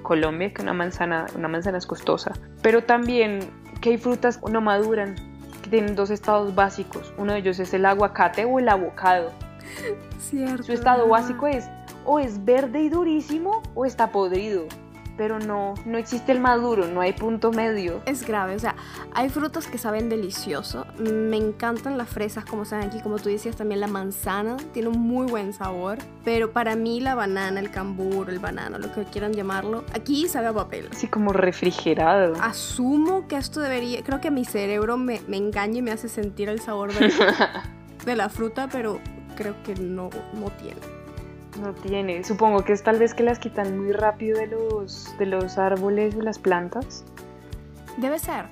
Colombia, 0.02 0.52
que 0.52 0.64
una 0.64 0.74
manzana, 0.74 1.28
una 1.36 1.48
manzana 1.48 1.78
es 1.78 1.86
costosa, 1.86 2.34
pero 2.64 2.84
también 2.84 3.40
que 3.82 3.92
hay 3.92 3.98
frutas 4.00 4.40
que 4.40 4.52
no 4.52 4.62
maduran, 4.62 5.14
que 5.62 5.70
tienen 5.70 5.96
dos 5.96 6.10
estados 6.10 6.56
básicos, 6.56 7.14
uno 7.20 7.34
de 7.34 7.40
ellos 7.40 7.60
es 7.60 7.72
el 7.76 7.86
aguacate 7.86 8.46
o 8.46 8.58
el 8.58 8.68
avocado, 8.68 9.32
Cierto. 10.18 10.64
su 10.64 10.74
estado 10.74 11.08
básico 11.08 11.46
es 11.48 11.70
o 12.06 12.20
es 12.20 12.44
verde 12.44 12.82
y 12.82 12.90
durísimo 12.90 13.62
o 13.76 13.86
está 13.86 14.12
podrido. 14.12 14.68
Pero 15.16 15.38
no, 15.38 15.76
no 15.86 16.00
existe 16.00 16.32
el 16.32 16.40
maduro, 16.40 16.88
no 16.88 17.00
hay 17.02 17.14
punto 17.14 17.52
medio. 17.52 18.02
Es 18.08 18.26
grave, 18.26 18.56
o 18.56 18.60
sea, 18.60 18.76
hay 19.13 19.30
frutas 19.30 19.68
que 19.68 19.78
saben 19.78 20.10
delicioso. 20.10 20.88
Me 20.98 21.38
encantan 21.38 22.00
las 22.00 22.10
fresas, 22.10 22.46
como 22.46 22.66
saben 22.66 22.88
aquí, 22.88 23.00
como 23.00 23.20
tú 23.20 23.30
decías, 23.30 23.56
también 23.56 23.80
la 23.80 23.86
manzana 23.86 24.58
tiene 24.74 24.89
un 24.89 25.00
muy 25.00 25.28
buen 25.28 25.54
sabor. 25.54 26.00
Pero 26.24 26.52
para 26.52 26.76
mí 26.76 27.00
la 27.00 27.13
banana, 27.13 27.60
el 27.60 27.70
cambur, 27.70 28.30
el 28.32 28.39
banano, 28.39 28.80
lo 28.80 28.92
que 28.92 29.04
quieran 29.04 29.34
llamarlo, 29.34 29.84
aquí 29.94 30.28
sabe 30.28 30.48
a 30.48 30.54
papel. 30.54 30.89
Así 30.92 31.08
como 31.08 31.32
refrigerado. 31.32 32.34
Asumo 32.42 33.28
que 33.28 33.36
esto 33.36 33.60
debería, 33.60 34.04
creo 34.04 34.20
que 34.20 34.32
mi 34.32 34.46
cerebro 34.46 34.98
me, 34.98 35.22
me 35.28 35.38
engaña 35.38 35.78
y 35.78 35.82
me 35.84 35.92
hace 35.92 36.10
sentir 36.10 36.50
el 36.50 36.60
sabor 36.60 36.92
de, 36.92 37.13
de 38.06 38.16
la 38.16 38.30
fruta, 38.30 38.68
pero 38.72 39.00
creo 39.36 39.62
que 39.63 39.76
no, 39.76 40.10
no 40.34 40.50
tiene. 40.52 40.92
No 41.63 41.73
tiene. 41.73 42.26
Supongo 42.26 42.65
que 42.65 42.73
es 42.73 42.84
tal 42.84 42.99
vez 42.99 43.13
que 43.13 43.23
las 43.23 43.39
quitan 43.39 43.78
muy 43.78 43.93
rápido 43.93 44.38
de 44.38 44.47
los, 44.47 45.17
de 45.17 45.26
los 45.26 45.58
árboles 45.58 46.13
o 46.13 46.21
las 46.21 46.38
plantas. 46.38 47.06
Debe 47.95 48.19
ser. 48.19 48.47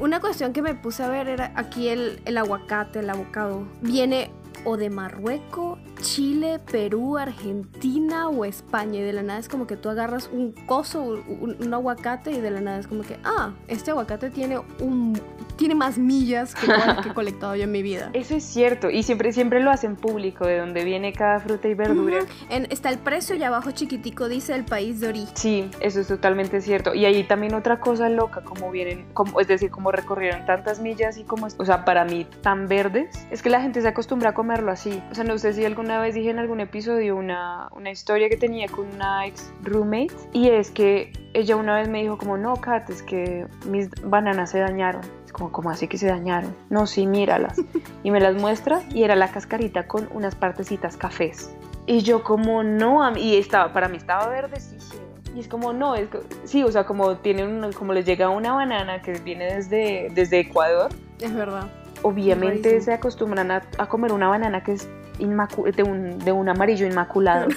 Una 0.00 0.18
cuestión 0.20 0.52
que 0.52 0.62
me 0.62 0.74
puse 0.74 1.04
a 1.04 1.08
ver 1.08 1.28
era 1.28 1.52
aquí 1.54 1.88
el, 1.88 2.20
el 2.24 2.36
aguacate, 2.36 2.98
el 2.98 3.10
avocado. 3.10 3.68
Viene 3.82 4.32
o 4.66 4.76
de 4.76 4.90
Marruecos, 4.90 5.78
Chile, 6.02 6.58
Perú, 6.70 7.16
Argentina 7.16 8.28
o 8.28 8.44
España. 8.44 8.98
Y 8.98 9.02
de 9.02 9.12
la 9.12 9.22
nada 9.22 9.38
es 9.38 9.48
como 9.48 9.66
que 9.66 9.76
tú 9.76 9.88
agarras 9.88 10.28
un 10.32 10.52
coso, 10.66 11.00
un, 11.02 11.56
un 11.58 11.72
aguacate 11.74 12.32
y 12.32 12.40
de 12.40 12.50
la 12.50 12.60
nada 12.60 12.78
es 12.78 12.86
como 12.86 13.02
que, 13.02 13.16
ah, 13.24 13.52
este 13.68 13.92
aguacate 13.92 14.30
tiene 14.30 14.58
un 14.80 15.18
tiene 15.56 15.74
más 15.74 15.96
millas 15.96 16.54
que 16.54 16.66
todas 16.66 16.86
las 16.86 16.98
que 17.00 17.08
he 17.08 17.14
colectado 17.14 17.56
yo 17.56 17.64
en 17.64 17.72
mi 17.72 17.80
vida. 17.80 18.10
Eso 18.12 18.36
es 18.36 18.44
cierto. 18.44 18.90
Y 18.90 19.02
siempre, 19.02 19.32
siempre 19.32 19.60
lo 19.60 19.70
hacen 19.70 19.96
público, 19.96 20.46
de 20.46 20.58
donde 20.58 20.84
viene 20.84 21.14
cada 21.14 21.40
fruta 21.40 21.66
y 21.68 21.72
verdura. 21.74 22.18
En- 22.50 22.66
está 22.70 22.90
el 22.90 22.98
precio 22.98 23.36
y 23.36 23.42
abajo 23.42 23.70
chiquitico 23.70 24.28
dice 24.28 24.54
el 24.54 24.64
país 24.66 25.00
de 25.00 25.08
origen. 25.08 25.34
Sí, 25.34 25.70
eso 25.80 26.00
es 26.00 26.08
totalmente 26.08 26.60
cierto. 26.60 26.92
Y 26.94 27.06
ahí 27.06 27.24
también 27.24 27.54
otra 27.54 27.80
cosa 27.80 28.10
loca, 28.10 28.42
como 28.42 28.70
vienen, 28.70 29.06
como, 29.14 29.40
es 29.40 29.48
decir, 29.48 29.70
como 29.70 29.92
recorrieron 29.92 30.44
tantas 30.44 30.78
millas 30.80 31.16
y 31.16 31.24
como, 31.24 31.46
o 31.56 31.64
sea, 31.64 31.86
para 31.86 32.04
mí 32.04 32.26
tan 32.42 32.68
verdes, 32.68 33.26
es 33.30 33.40
que 33.40 33.48
la 33.48 33.62
gente 33.62 33.80
se 33.80 33.88
acostumbra 33.88 34.30
a 34.30 34.34
comerlo 34.56 34.72
así. 34.72 35.02
O 35.10 35.14
sea, 35.14 35.24
no 35.24 35.36
sé 35.36 35.52
si 35.52 35.64
alguna 35.66 36.00
vez 36.00 36.14
dije 36.14 36.30
en 36.30 36.38
algún 36.38 36.60
episodio 36.60 37.16
una, 37.16 37.68
una 37.72 37.90
historia 37.90 38.30
que 38.30 38.38
tenía 38.38 38.68
con 38.68 38.86
una 38.94 39.26
ex 39.26 39.52
roommate 39.62 40.14
y 40.32 40.48
es 40.48 40.70
que 40.70 41.12
ella 41.34 41.56
una 41.56 41.74
vez 41.76 41.88
me 41.88 42.00
dijo 42.00 42.16
como, 42.16 42.38
no, 42.38 42.56
Kat, 42.56 42.88
es 42.88 43.02
que 43.02 43.46
mis 43.66 43.90
bananas 44.02 44.52
se 44.52 44.60
dañaron. 44.60 45.02
Es 45.26 45.32
como, 45.32 45.52
¿cómo 45.52 45.68
así 45.68 45.88
que 45.88 45.98
se 45.98 46.06
dañaron? 46.06 46.56
No, 46.70 46.86
sí, 46.86 47.06
míralas. 47.06 47.60
Y 48.02 48.12
me 48.12 48.20
las 48.20 48.36
muestra 48.36 48.82
y 48.94 49.02
era 49.02 49.16
la 49.16 49.28
cascarita 49.32 49.88
con 49.88 50.08
unas 50.12 50.36
partecitas 50.36 50.96
cafés. 50.96 51.52
Y 51.86 52.02
yo 52.02 52.22
como 52.22 52.62
no, 52.62 53.16
y 53.16 53.36
estaba, 53.36 53.72
para 53.72 53.88
mí 53.88 53.96
estaba 53.96 54.28
verdecísimo. 54.28 55.02
Y 55.34 55.40
es 55.40 55.48
como 55.48 55.72
no, 55.72 55.96
es 55.96 56.08
sí, 56.44 56.62
o 56.62 56.70
sea, 56.70 56.86
como 56.86 57.16
tienen 57.16 57.72
como 57.72 57.92
les 57.92 58.06
llega 58.06 58.28
una 58.28 58.52
banana 58.52 59.02
que 59.02 59.12
viene 59.18 59.56
desde, 59.56 60.08
desde 60.14 60.40
Ecuador, 60.40 60.92
Es 61.20 61.34
verdad. 61.34 61.68
Obviamente 62.02 62.68
rarísimo. 62.68 62.84
se 62.84 62.92
acostumbran 62.92 63.50
a, 63.50 63.62
a 63.78 63.88
comer 63.88 64.12
una 64.12 64.28
banana 64.28 64.62
que 64.62 64.72
es 64.72 64.88
de, 65.18 65.82
un, 65.82 66.18
de 66.18 66.32
un 66.32 66.48
amarillo 66.48 66.86
inmaculado. 66.86 67.48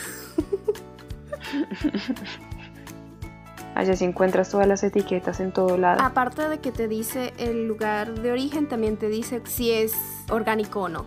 Allá 3.75 3.95
sí 3.95 4.04
encuentras 4.04 4.49
todas 4.49 4.67
las 4.67 4.84
etiquetas 4.84 5.39
en 5.39 5.54
todo 5.54 5.78
lado. 5.78 6.02
Aparte 6.02 6.49
de 6.49 6.58
que 6.60 6.71
te 6.71 6.88
dice 6.88 7.34
el 7.38 7.67
lugar 7.67 8.13
de 8.19 8.32
origen, 8.32 8.67
también 8.67 8.97
te 8.97 9.08
dice 9.08 9.41
si 9.45 9.71
es 9.71 9.93
orgánico 10.30 10.82
o 10.82 10.89
no. 10.89 11.06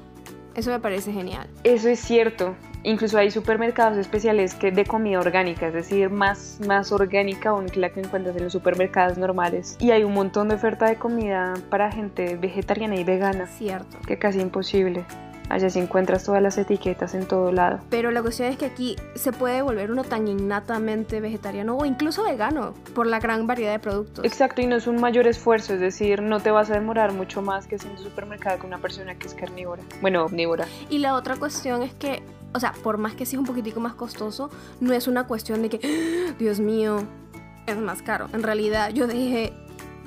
Eso 0.55 0.71
me 0.71 0.81
parece 0.81 1.13
genial. 1.13 1.49
Eso 1.65 1.89
es 1.89 2.01
cierto. 2.01 2.55
Incluso 2.85 3.19
hay 3.19 3.31
supermercados 3.31 3.97
especiales 3.99 4.55
que 4.55 4.73
de 4.73 4.85
comida 4.85 5.21
orgánica, 5.21 5.69
es 5.69 5.75
decir, 5.75 6.11
más, 6.11 6.59
más 6.67 6.91
orgánica 6.91 7.51
aún 7.51 7.67
que 7.67 7.79
la 7.79 7.91
que 7.91 8.01
encuentras 8.01 8.37
en 8.37 8.45
los 8.45 8.53
supermercados 8.53 9.19
normales. 9.19 9.77
Y 9.79 9.93
hay 9.93 10.03
un 10.05 10.15
montón 10.15 10.49
de 10.49 10.57
oferta 10.57 10.87
de 10.87 10.97
comida 10.97 11.55
para 11.71 11.93
gente 11.93 12.37
vegetariana 12.37 12.97
y 12.97 13.05
vegana, 13.05 13.47
Cierto. 13.47 13.99
que 14.07 14.19
casi 14.19 14.41
imposible. 14.41 15.05
Allá 15.49 15.69
sí 15.69 15.81
encuentras 15.81 16.25
todas 16.25 16.41
las 16.41 16.57
etiquetas 16.57 17.15
en 17.15 17.27
todo 17.27 17.53
lado. 17.53 17.81
Pero 17.91 18.11
la 18.11 18.23
cuestión 18.23 18.49
es 18.49 18.57
que 18.57 18.65
aquí 18.65 18.97
se 19.15 19.33
puede 19.33 19.61
volver 19.61 19.91
uno 19.91 20.03
tan 20.03 20.27
innatamente 20.27 21.21
vegetariano 21.21 21.77
o 21.77 21.85
incluso 21.85 22.25
vegano 22.25 22.73
por 22.95 23.07
la 23.07 23.19
gran 23.21 23.47
variedad 23.47 23.73
de 23.73 23.79
productos. 23.79 24.25
Exacto, 24.25 24.63
y 24.63 24.67
no 24.67 24.77
es 24.77 24.87
un 24.87 24.99
mayor 24.99 25.27
esfuerzo, 25.27 25.75
es 25.75 25.81
decir, 25.81 26.23
no 26.23 26.41
te 26.41 26.51
vas 26.51 26.71
a 26.71 26.75
demorar 26.75 27.13
mucho 27.13 27.43
más 27.43 27.67
que 27.67 27.75
haciendo 27.75 28.01
supermercado 28.01 28.59
con 28.61 28.69
una 28.69 28.79
persona 28.79 29.15
que 29.17 29.27
es 29.27 29.35
carnívora. 29.35 29.83
Bueno, 30.01 30.25
omnívora. 30.25 30.65
Y 30.89 30.99
la 30.99 31.15
otra 31.15 31.37
cuestión 31.37 31.83
es 31.83 31.93
que, 31.95 32.23
o 32.55 32.61
sea, 32.61 32.73
por 32.83 32.99
más 32.99 33.15
que 33.15 33.27
sea 33.27 33.39
un 33.39 33.47
poquitico 33.47 33.81
más 33.81 33.95
costoso, 33.95 34.51
no 34.81 34.93
es 34.93 35.07
una 35.09 35.27
cuestión 35.27 35.63
de 35.63 35.69
que, 35.71 35.81
"Ah, 35.83 36.35
Dios 36.39 36.61
mío, 36.61 37.03
es 37.67 37.77
más 37.77 38.03
caro. 38.03 38.29
En 38.33 38.43
realidad 38.43 38.91
yo 38.91 39.07
dejé 39.07 39.53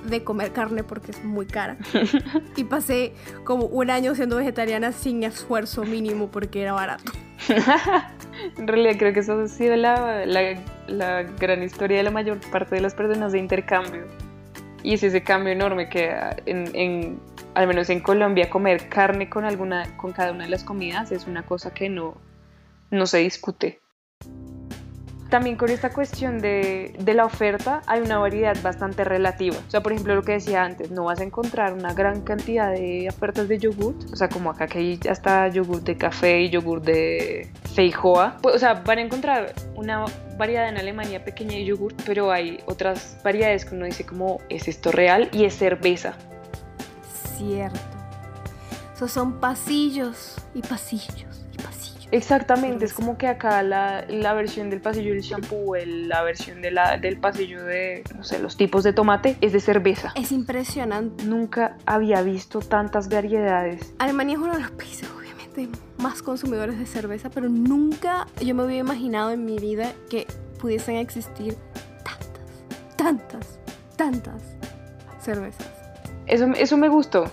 de 0.06 0.24
comer 0.24 0.52
carne 0.52 0.84
porque 0.84 1.12
es 1.12 1.24
muy 1.24 1.46
cara. 1.46 1.78
y 2.56 2.64
pasé 2.64 3.14
como 3.44 3.66
un 3.66 3.90
año 3.90 4.16
siendo 4.16 4.38
vegetariana 4.38 4.92
sin 4.92 5.24
esfuerzo 5.24 5.84
mínimo 5.84 6.30
porque 6.30 6.62
era 6.62 6.74
barato. 6.74 7.12
en 8.58 8.68
realidad 8.68 8.96
creo 8.98 9.14
que 9.14 9.20
eso 9.20 9.40
ha 9.40 9.48
sido 9.48 9.76
la, 9.76 10.26
la, 10.26 11.24
gran 11.40 11.64
historia 11.64 11.98
de 11.98 12.04
la 12.04 12.12
mayor 12.12 12.40
parte 12.52 12.76
de 12.76 12.82
las 12.82 12.94
personas 12.94 13.32
de 13.32 13.40
intercambio. 13.40 14.04
Y 14.84 14.94
es 14.94 15.04
ese 15.04 15.24
cambio 15.24 15.52
enorme 15.52 15.90
que 15.90 16.14
en, 16.46 16.70
en, 16.76 17.20
al 17.56 17.66
menos 17.66 17.90
en 17.90 18.02
Colombia 18.02 18.50
comer 18.52 18.88
carne 18.88 19.30
con, 19.30 19.44
alguna, 19.44 19.98
con 19.98 20.14
cada 20.14 20.32
una 20.32 20.44
de 20.44 20.52
las 20.52 20.64
comidas 20.64 21.12
es 21.12 21.26
una 21.26 21.44
cosa 21.44 21.74
que 21.74 21.90
no, 21.90 22.16
no 22.92 23.06
se 23.08 23.20
discute. 23.20 23.80
También 25.30 25.58
con 25.58 25.70
esta 25.70 25.92
cuestión 25.92 26.40
de, 26.40 26.96
de, 27.00 27.14
la 27.16 27.26
oferta 27.26 27.82
hay 27.88 28.00
una 28.02 28.20
variedad 28.20 28.56
bastante 28.62 29.04
relativa. 29.04 29.58
O 29.68 29.72
sea, 29.72 29.82
por 29.82 29.92
ejemplo, 29.92 30.14
lo 30.14 30.22
que 30.22 30.34
decía 30.34 30.64
antes, 30.64 30.92
no 30.92 31.06
vas 31.06 31.20
a 31.20 31.24
encontrar 31.24 31.74
una 31.74 31.94
gran 31.94 32.22
cantidad 32.22 32.72
de 32.72 33.08
ofertas 33.10 33.48
de 33.48 33.58
yogurt. 33.58 34.14
O 34.14 34.16
sea, 34.16 34.30
como 34.30 34.52
acá 34.52 34.68
que 34.68 34.78
hay 34.78 35.00
hasta 35.10 35.48
yogurt 35.48 35.84
de 35.84 35.98
café 35.98 36.42
y 36.42 36.50
yogur 36.52 36.82
de 36.82 37.52
feijoa. 37.74 38.38
Pues, 38.42 38.56
o 38.56 38.60
sea, 38.60 38.76
van 38.76 39.00
a 39.00 39.02
encontrar 39.02 39.54
una 39.74 40.06
variedad 40.38 40.70
en 40.70 40.78
Alemania 40.78 41.26
pequeña 41.26 41.54
de 41.54 41.66
yogurt, 41.66 42.00
pero 42.06 42.32
hay 42.32 42.60
otras 42.68 43.18
variedades 43.24 43.66
que 43.66 43.76
uno 43.76 43.86
dice 43.86 44.06
como, 44.06 44.40
¿es 44.50 44.68
esto 44.68 44.92
real? 44.92 45.30
Y 45.34 45.46
es 45.46 45.56
cerveza. 45.56 46.14
Cierto. 47.38 47.80
Esos 48.94 49.12
son 49.12 49.40
pasillos 49.40 50.36
y 50.54 50.62
pasillos 50.62 51.35
Exactamente, 52.12 52.86
es 52.86 52.94
como 52.94 53.18
que 53.18 53.28
acá 53.28 53.64
la, 53.64 54.06
la 54.08 54.34
versión 54.34 54.70
del 54.70 54.82
pasillo 54.82 55.14
del 55.14 55.22
shampoo, 55.22 55.76
la 55.76 56.22
versión 56.24 56.62
de 56.62 56.72
la, 56.72 56.98
del 56.98 57.18
pasillo 57.18 57.64
de, 57.64 58.04
no 58.16 58.24
sé, 58.24 58.40
los 58.40 58.58
tipos 58.58 58.84
de 58.84 58.94
tomate 58.94 59.38
es 59.42 59.54
de 59.54 59.60
cerveza. 59.60 60.14
Es 60.16 60.32
impresionante. 60.32 61.24
Nunca 61.26 61.78
había 61.86 62.22
visto 62.22 62.60
tantas 62.60 63.10
variedades. 63.10 63.94
Alemania 64.00 64.36
es 64.36 64.42
uno 64.42 64.54
de 64.54 64.62
los 64.62 64.72
países, 64.72 65.10
obviamente, 65.18 65.70
más 65.98 66.22
consumidores 66.22 66.78
de 66.78 66.86
cerveza, 66.86 67.30
pero 67.30 67.50
nunca 67.50 68.28
yo 68.42 68.56
me 68.56 68.64
había 68.64 68.78
imaginado 68.78 69.32
en 69.32 69.46
mi 69.46 69.58
vida 69.58 69.92
que 70.10 70.28
pudiesen 70.60 70.98
existir 70.98 71.56
tantas, 72.04 72.96
tantas, 72.96 73.60
tantas 73.96 74.42
cervezas. 75.20 75.68
Eso, 76.28 76.48
eso 76.56 76.78
me 76.78 76.90
gustó. 76.90 77.26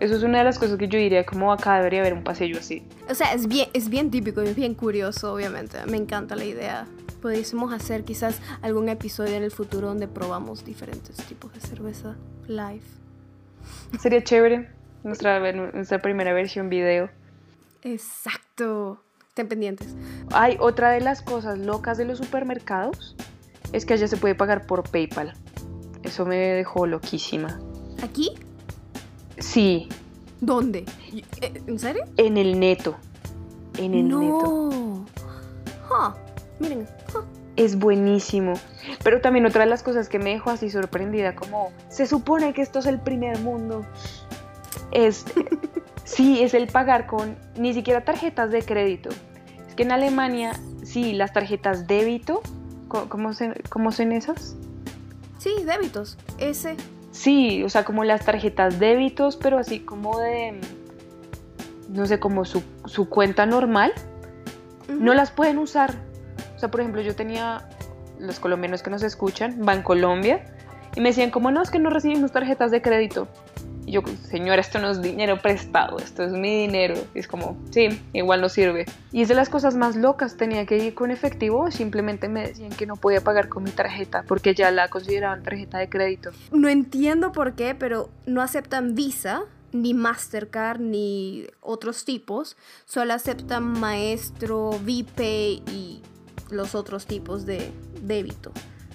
Eso 0.00 0.16
es 0.16 0.22
una 0.22 0.38
de 0.38 0.44
las 0.44 0.58
cosas 0.58 0.78
que 0.78 0.88
yo 0.88 0.98
diría, 0.98 1.24
como 1.26 1.52
acá 1.52 1.76
debería 1.76 2.00
haber 2.00 2.14
un 2.14 2.24
pasillo 2.24 2.58
así. 2.58 2.82
O 3.08 3.14
sea, 3.14 3.34
es 3.34 3.46
bien, 3.46 3.68
es 3.74 3.90
bien 3.90 4.10
típico, 4.10 4.40
es 4.40 4.56
bien 4.56 4.74
curioso, 4.74 5.34
obviamente. 5.34 5.76
Me 5.86 5.98
encanta 5.98 6.36
la 6.36 6.44
idea. 6.44 6.86
Pudiésemos 7.20 7.70
hacer 7.74 8.04
quizás 8.04 8.40
algún 8.62 8.88
episodio 8.88 9.36
en 9.36 9.42
el 9.42 9.50
futuro 9.50 9.88
donde 9.88 10.08
probamos 10.08 10.64
diferentes 10.64 11.16
tipos 11.26 11.52
de 11.52 11.60
cerveza 11.60 12.16
live. 12.48 12.80
Sería 14.00 14.24
chévere 14.24 14.70
nuestra, 15.04 15.52
nuestra 15.52 15.98
primera 15.98 16.32
versión 16.32 16.70
video. 16.70 17.10
Exacto. 17.82 19.02
Estén 19.28 19.48
pendientes. 19.48 19.94
Hay 20.32 20.56
otra 20.60 20.90
de 20.90 21.02
las 21.02 21.20
cosas 21.20 21.58
locas 21.58 21.98
de 21.98 22.06
los 22.06 22.16
supermercados 22.16 23.16
es 23.72 23.84
que 23.84 23.94
allá 23.94 24.08
se 24.08 24.16
puede 24.16 24.34
pagar 24.34 24.66
por 24.66 24.88
PayPal. 24.88 25.34
Eso 26.02 26.24
me 26.24 26.36
dejó 26.36 26.86
loquísima. 26.86 27.60
¿Aquí? 28.02 28.34
Sí. 29.40 29.88
¿Dónde? 30.40 30.84
Eh, 31.40 31.62
¿En 31.66 31.78
serio? 31.78 32.04
En 32.16 32.36
el 32.36 32.58
neto. 32.58 32.96
En 33.76 33.94
el 33.94 34.08
no. 34.08 34.20
neto. 34.20 35.06
Miren. 36.60 36.86
Es 37.56 37.78
buenísimo. 37.78 38.54
Pero 39.02 39.20
también 39.20 39.44
otra 39.44 39.64
de 39.64 39.70
las 39.70 39.82
cosas 39.82 40.08
que 40.08 40.18
me 40.18 40.30
dejó 40.30 40.50
así 40.50 40.70
sorprendida, 40.70 41.34
como 41.34 41.72
se 41.88 42.06
supone 42.06 42.52
que 42.54 42.62
esto 42.62 42.78
es 42.78 42.86
el 42.86 43.00
primer 43.00 43.38
mundo, 43.40 43.84
es, 44.92 45.24
sí, 46.04 46.42
es 46.42 46.54
el 46.54 46.68
pagar 46.68 47.06
con 47.06 47.36
ni 47.56 47.74
siquiera 47.74 48.04
tarjetas 48.04 48.50
de 48.50 48.62
crédito. 48.62 49.10
Es 49.66 49.74
que 49.74 49.82
en 49.82 49.92
Alemania, 49.92 50.52
sí, 50.84 51.12
las 51.12 51.32
tarjetas 51.32 51.86
débito, 51.86 52.40
¿cómo, 52.88 53.32
cómo 53.68 53.92
son 53.92 54.12
esas? 54.12 54.56
Sí, 55.38 55.50
débitos, 55.64 56.18
ese 56.38 56.76
Sí, 57.10 57.62
o 57.64 57.68
sea, 57.68 57.84
como 57.84 58.04
las 58.04 58.24
tarjetas 58.24 58.78
débitos, 58.78 59.36
pero 59.36 59.58
así 59.58 59.80
como 59.80 60.18
de, 60.18 60.60
no 61.88 62.06
sé, 62.06 62.20
como 62.20 62.44
su, 62.44 62.62
cuenta 63.08 63.46
normal, 63.46 63.92
no 64.88 65.14
las 65.14 65.30
pueden 65.30 65.58
usar. 65.58 65.94
O 66.56 66.58
sea, 66.58 66.70
por 66.70 66.80
ejemplo, 66.80 67.00
yo 67.00 67.16
tenía, 67.16 67.68
los 68.18 68.38
colombianos 68.38 68.82
que 68.82 68.90
nos 68.90 69.02
escuchan, 69.02 69.64
van 69.64 69.82
Colombia, 69.82 70.44
y 70.94 71.00
me 71.00 71.10
decían, 71.10 71.30
como 71.30 71.50
no, 71.50 71.62
es 71.62 71.70
que 71.70 71.78
no 71.78 71.90
recibimos 71.90 72.32
tarjetas 72.32 72.70
de 72.70 72.82
crédito. 72.82 73.28
Y 73.86 73.92
yo, 73.92 74.02
señora, 74.28 74.60
esto 74.60 74.78
no 74.78 74.90
es 74.90 75.02
dinero 75.02 75.40
prestado, 75.40 75.98
esto 75.98 76.22
es 76.22 76.32
mi 76.32 76.62
dinero. 76.62 76.94
Y 77.14 77.18
es 77.18 77.28
como, 77.28 77.56
sí, 77.70 78.00
igual 78.12 78.40
no 78.40 78.48
sirve. 78.48 78.86
Y 79.12 79.22
es 79.22 79.28
de 79.28 79.34
las 79.34 79.48
cosas 79.48 79.74
más 79.74 79.96
locas, 79.96 80.36
tenía 80.36 80.66
que 80.66 80.78
ir 80.78 80.94
con 80.94 81.10
efectivo, 81.10 81.70
simplemente 81.70 82.28
me 82.28 82.48
decían 82.48 82.70
que 82.70 82.86
no 82.86 82.96
podía 82.96 83.20
pagar 83.20 83.48
con 83.48 83.64
mi 83.64 83.70
tarjeta 83.70 84.24
porque 84.26 84.54
ya 84.54 84.70
la 84.70 84.88
consideraban 84.88 85.42
tarjeta 85.42 85.78
de 85.78 85.88
crédito. 85.88 86.30
No 86.52 86.68
entiendo 86.68 87.32
por 87.32 87.54
qué, 87.54 87.74
pero 87.74 88.10
no 88.26 88.42
aceptan 88.42 88.94
Visa 88.94 89.44
ni 89.72 89.94
Mastercard 89.94 90.80
ni 90.80 91.46
otros 91.60 92.04
tipos, 92.04 92.56
solo 92.84 93.14
aceptan 93.14 93.64
Maestro, 93.64 94.70
VPay 94.70 95.62
y 95.72 96.02
los 96.50 96.74
otros 96.74 97.06
tipos 97.06 97.46
de 97.46 97.72
débito. 98.02 98.52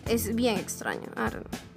Es 0.08 0.36
bien 0.36 0.58
extraño. 0.58 1.10
I 1.16 1.32
don't. 1.32 1.75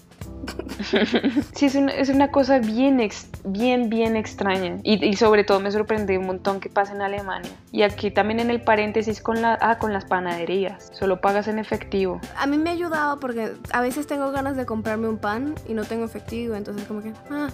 Sí, 1.54 1.66
es 1.66 1.74
una, 1.74 1.92
es 1.92 2.08
una 2.08 2.30
cosa 2.30 2.58
bien, 2.58 3.00
bien, 3.44 3.90
bien 3.90 4.16
extraña. 4.16 4.78
Y, 4.82 5.04
y, 5.04 5.16
sobre 5.16 5.44
todo 5.44 5.60
me 5.60 5.70
sorprende 5.70 6.16
un 6.18 6.26
montón 6.26 6.60
que 6.60 6.68
pasa 6.68 6.94
en 6.94 7.02
Alemania. 7.02 7.50
Y 7.72 7.82
aquí 7.82 8.10
también 8.10 8.40
en 8.40 8.50
el 8.50 8.60
paréntesis 8.62 9.20
con, 9.20 9.42
la, 9.42 9.58
ah, 9.60 9.78
con 9.78 9.92
las 9.92 10.04
panaderías. 10.04 10.90
Solo 10.92 11.20
pagas 11.20 11.48
en 11.48 11.58
efectivo. 11.58 12.20
A 12.36 12.46
mí 12.46 12.58
me 12.58 12.70
ha 12.70 12.72
ayudado 12.72 13.18
porque 13.18 13.52
a 13.72 13.80
veces 13.80 14.06
tengo 14.06 14.30
ganas 14.30 14.56
de 14.56 14.66
comprarme 14.66 15.08
un 15.08 15.18
pan 15.18 15.54
y 15.68 15.74
no 15.74 15.84
tengo 15.84 16.04
efectivo. 16.04 16.54
Entonces 16.54 16.86
como 16.86 17.02
que, 17.02 17.12
ah, 17.30 17.48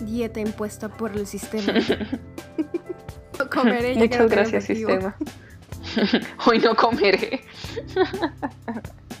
dieta 0.00 0.40
impuesta 0.40 0.88
por 0.88 1.12
el 1.12 1.26
sistema. 1.26 1.72
comeré 3.52 3.94
Muchas 3.96 4.30
gracias, 4.30 4.64
sistema. 4.64 5.16
Hoy 6.46 6.58
no 6.60 6.74
comeré 6.74 7.42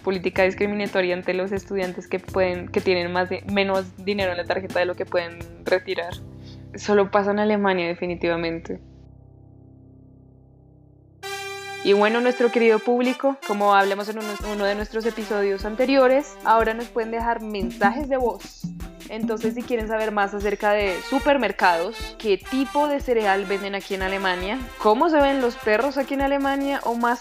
política 0.04 0.44
discriminatoria 0.44 1.16
ante 1.16 1.34
los 1.34 1.50
estudiantes 1.50 2.06
que 2.06 2.20
pueden 2.20 2.68
que 2.68 2.80
tienen 2.80 3.12
más 3.12 3.28
de, 3.30 3.42
menos 3.50 3.96
dinero 3.96 4.30
en 4.30 4.36
la 4.36 4.44
tarjeta 4.44 4.78
de 4.78 4.84
lo 4.84 4.94
que 4.94 5.06
pueden 5.06 5.38
retirar. 5.64 6.14
Solo 6.76 7.10
pasa 7.10 7.32
en 7.32 7.40
Alemania 7.40 7.88
definitivamente. 7.88 8.80
Y 11.82 11.92
bueno, 11.92 12.20
nuestro 12.20 12.50
querido 12.50 12.78
público, 12.78 13.36
como 13.46 13.74
hablamos 13.74 14.08
en 14.08 14.18
uno 14.50 14.64
de 14.64 14.74
nuestros 14.74 15.04
episodios 15.04 15.64
anteriores, 15.64 16.34
ahora 16.44 16.72
nos 16.72 16.86
pueden 16.86 17.10
dejar 17.10 17.42
mensajes 17.42 18.08
de 18.08 18.16
voz 18.16 18.64
entonces, 19.08 19.54
si 19.54 19.62
quieren 19.62 19.88
saber 19.88 20.12
más 20.12 20.34
acerca 20.34 20.72
de 20.72 21.00
supermercados, 21.08 22.16
qué 22.18 22.38
tipo 22.38 22.88
de 22.88 23.00
cereal 23.00 23.44
venden 23.44 23.74
aquí 23.74 23.94
en 23.94 24.02
Alemania, 24.02 24.58
cómo 24.78 25.10
se 25.10 25.20
ven 25.20 25.40
los 25.40 25.56
perros 25.56 25.98
aquí 25.98 26.14
en 26.14 26.22
Alemania 26.22 26.80
o 26.84 26.94
más, 26.94 27.20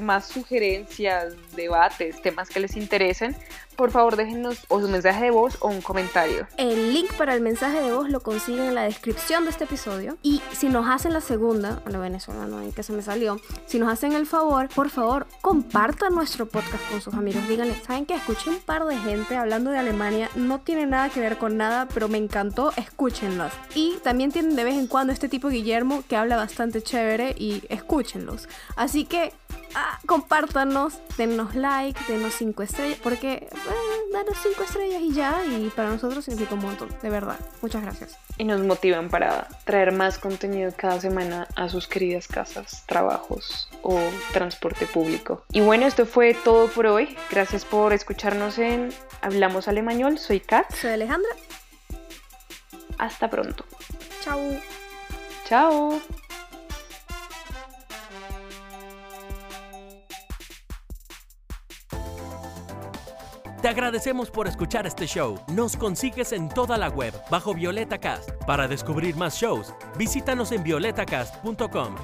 más 0.00 0.26
sugerencias, 0.26 1.34
debates, 1.56 2.20
temas 2.22 2.48
que 2.48 2.60
les 2.60 2.76
interesen, 2.76 3.36
por 3.76 3.90
favor 3.90 4.16
déjenos 4.16 4.64
o 4.68 4.80
su 4.80 4.88
mensaje 4.88 5.24
de 5.24 5.30
voz 5.30 5.58
o 5.60 5.68
un 5.68 5.80
comentario. 5.80 6.46
El 6.56 6.92
link 6.92 7.12
para 7.14 7.34
el 7.34 7.40
mensaje 7.40 7.80
de 7.80 7.92
voz 7.92 8.08
lo 8.08 8.20
consiguen 8.20 8.66
en 8.66 8.74
la 8.74 8.82
descripción 8.82 9.44
de 9.44 9.50
este 9.50 9.64
episodio. 9.64 10.16
Y 10.22 10.42
si 10.52 10.68
nos 10.68 10.88
hacen 10.88 11.12
la 11.12 11.20
segunda, 11.20 11.82
a 11.84 11.90
lo 11.90 12.00
venezolano 12.00 12.58
ahí 12.58 12.72
que 12.72 12.82
se 12.82 12.92
me 12.92 13.02
salió, 13.02 13.40
si 13.66 13.78
nos 13.78 13.92
hacen 13.92 14.12
el 14.12 14.26
favor, 14.26 14.68
por 14.68 14.90
favor, 14.90 15.26
compartan 15.40 16.14
nuestro 16.14 16.46
podcast 16.46 16.88
con 16.90 17.00
sus 17.00 17.14
amigos. 17.14 17.46
Díganle, 17.48 17.74
¿saben 17.86 18.06
que 18.06 18.14
escuché 18.14 18.50
un 18.50 18.60
par 18.60 18.84
de 18.84 18.96
gente 18.98 19.36
hablando 19.36 19.70
de 19.70 19.78
Alemania? 19.78 20.30
No 20.34 20.60
tiene 20.60 20.86
nada 20.86 21.08
que 21.08 21.20
ver 21.20 21.38
con 21.38 21.56
nada, 21.56 21.88
pero 21.92 22.08
me 22.08 22.18
encantó, 22.18 22.72
escúchenlos. 22.76 23.52
Y 23.74 23.96
también 24.02 24.30
tienen 24.30 24.56
de 24.56 24.64
vez 24.64 24.74
en 24.74 24.86
cuando 24.86 25.12
este 25.12 25.28
tipo 25.28 25.48
Guillermo 25.48 26.04
que 26.08 26.16
habla 26.16 26.36
bastante 26.36 26.82
chévere 26.82 27.34
y 27.36 27.62
escúchenlos. 27.68 28.48
Así 28.76 29.04
que 29.04 29.32
ah, 29.74 29.98
compártanos, 30.06 30.98
denos 31.16 31.54
like, 31.54 32.00
denos 32.08 32.34
5 32.34 32.62
estrellas, 32.62 32.98
porque 33.02 33.32
eh, 33.32 33.48
danos 34.12 34.36
5 34.42 34.62
estrellas 34.62 35.02
y 35.02 35.12
ya, 35.12 35.44
y 35.44 35.70
para 35.74 35.90
nosotros 35.90 36.24
significa 36.24 36.54
un 36.54 36.62
montón, 36.62 36.88
de 37.02 37.10
verdad. 37.10 37.38
Muchas 37.62 37.82
gracias. 37.82 38.18
Y 38.38 38.44
nos 38.44 38.60
motivan 38.60 39.08
para 39.08 39.48
traer 39.64 39.92
más 39.92 40.18
contenido 40.18 40.72
cada 40.76 41.00
semana 41.00 41.46
a 41.56 41.68
sus 41.68 41.86
queridas 41.86 42.28
casas, 42.28 42.84
trabajos 42.86 43.68
o 43.82 43.98
transporte 44.32 44.86
público. 44.86 45.44
Y 45.52 45.60
bueno, 45.60 45.86
esto 45.86 46.06
fue 46.06 46.34
todo 46.34 46.68
por 46.68 46.86
hoy. 46.86 47.16
Gracias 47.30 47.64
por 47.64 47.92
escucharnos 47.92 48.58
en 48.58 48.92
Hablamos 49.22 49.68
Alemañol. 49.68 50.18
Soy 50.18 50.40
Kat. 50.40 50.72
Soy 50.74 50.90
Alejandra. 50.90 51.30
Hasta 52.98 53.28
pronto. 53.28 53.64
Chao. 54.22 54.40
Chao. 55.48 56.00
Te 63.64 63.70
agradecemos 63.70 64.30
por 64.30 64.46
escuchar 64.46 64.86
este 64.86 65.06
show. 65.06 65.40
Nos 65.54 65.74
consigues 65.74 66.32
en 66.32 66.50
toda 66.50 66.76
la 66.76 66.90
web 66.90 67.14
bajo 67.30 67.54
Violeta 67.54 67.96
Cast. 67.96 68.30
Para 68.46 68.68
descubrir 68.68 69.16
más 69.16 69.36
shows, 69.36 69.72
visítanos 69.96 70.52
en 70.52 70.62
violetacast.com. 70.62 71.94